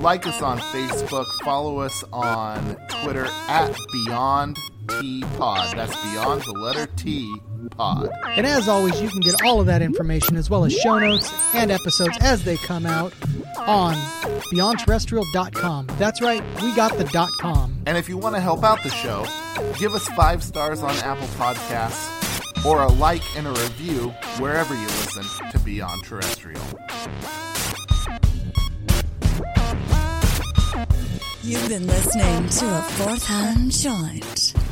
[0.00, 4.58] like us on Facebook, follow us on Twitter at Beyond
[4.88, 5.76] T Pod.
[5.76, 7.32] That's Beyond the letter T
[7.70, 8.10] Pod.
[8.30, 11.32] And as always, you can get all of that information as well as show notes
[11.54, 13.12] and episodes as they come out
[13.58, 13.94] on
[14.52, 15.86] beyondterrestrial.com.
[15.98, 17.76] That's right, we got the dot com.
[17.86, 19.26] And if you want to help out the show,
[19.78, 24.86] give us five stars on Apple Podcasts or a like and a review wherever you
[24.86, 26.60] listen to Beyond Terrestrial.
[31.42, 34.67] You've been listening to a fourth hand joint.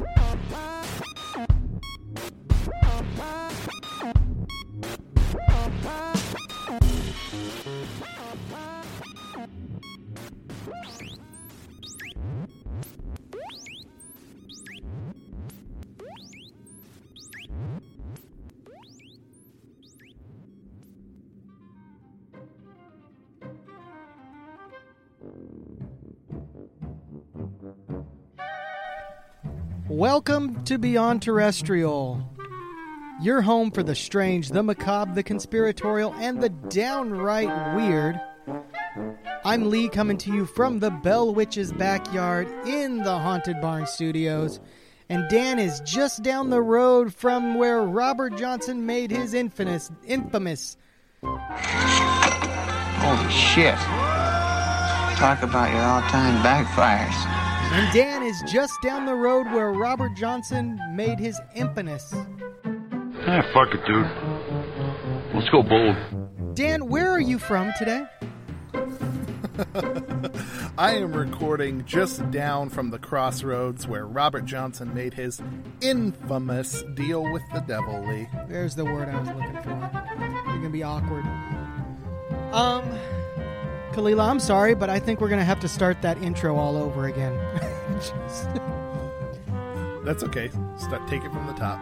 [29.97, 32.23] Welcome to Beyond Terrestrial.
[33.23, 38.21] Your home for the strange, the macabre, the conspiratorial, and the downright weird.
[39.43, 44.61] I'm Lee coming to you from the Bell Witch's backyard in the Haunted Barn Studios.
[45.09, 50.77] And Dan is just down the road from where Robert Johnson made his infamous infamous
[51.23, 53.79] Holy shit.
[55.17, 57.46] Talk about your all time backfires.
[57.73, 62.15] And Dan is just down the road where Robert Johnson made his infamous.
[62.15, 64.07] Ah, fuck it, dude.
[65.35, 65.97] Let's go bold.
[66.55, 68.05] Dan, where are you from today?
[70.79, 75.41] I am recording just down from the crossroads where Robert Johnson made his
[75.81, 78.29] infamous deal with the devil, Lee.
[78.49, 79.91] There's the word I was looking for.
[80.47, 81.25] You're gonna be awkward.
[82.53, 82.85] Um,
[83.97, 87.07] Kalila, I'm sorry, but I think we're gonna have to start that intro all over
[87.07, 87.35] again.
[90.05, 90.51] That's okay.
[90.77, 91.81] Start, take it from the top.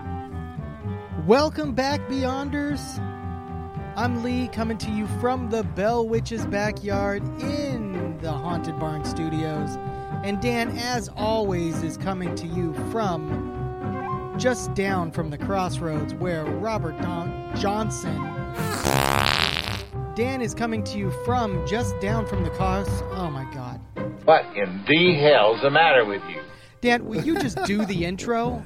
[1.27, 3.01] Welcome back, Beyonders.
[3.97, 9.71] I'm Lee, coming to you from the Bell Witch's backyard in the Haunted Barn Studios.
[10.23, 16.45] And Dan, as always, is coming to you from just down from the crossroads where
[16.45, 18.94] Robert Don- Johnson.
[20.15, 22.89] Dan is coming to you from just down from the cross.
[23.11, 23.81] Oh my God.
[24.25, 26.41] What in the hell's the matter with you?
[26.81, 28.63] Dan, will you just do the intro?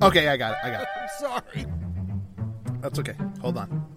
[0.00, 0.58] Okay, I got it.
[0.62, 0.88] I got it.
[1.18, 1.66] Sorry.
[2.80, 3.16] That's okay.
[3.40, 3.88] Hold on.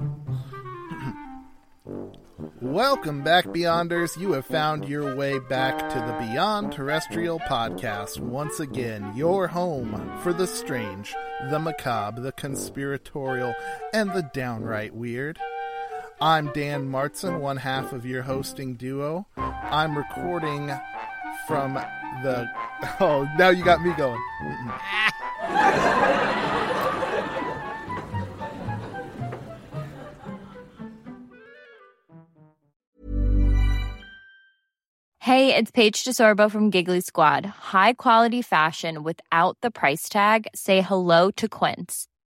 [2.61, 4.19] Welcome back, Beyonders.
[4.19, 8.19] You have found your way back to the Beyond Terrestrial podcast.
[8.19, 11.13] Once again, your home for the strange,
[11.51, 13.53] the macabre, the conspiratorial,
[13.93, 15.37] and the downright weird.
[16.21, 19.27] I'm Dan Martson, one half of your hosting duo.
[19.37, 20.71] I'm recording
[21.47, 21.73] from
[22.23, 22.49] the.
[22.99, 24.21] Oh, now you got me going.
[35.19, 37.45] Hey, it's Paige DeSorbo from Giggly Squad.
[37.45, 40.47] High quality fashion without the price tag.
[40.53, 42.07] Say hello to Quince.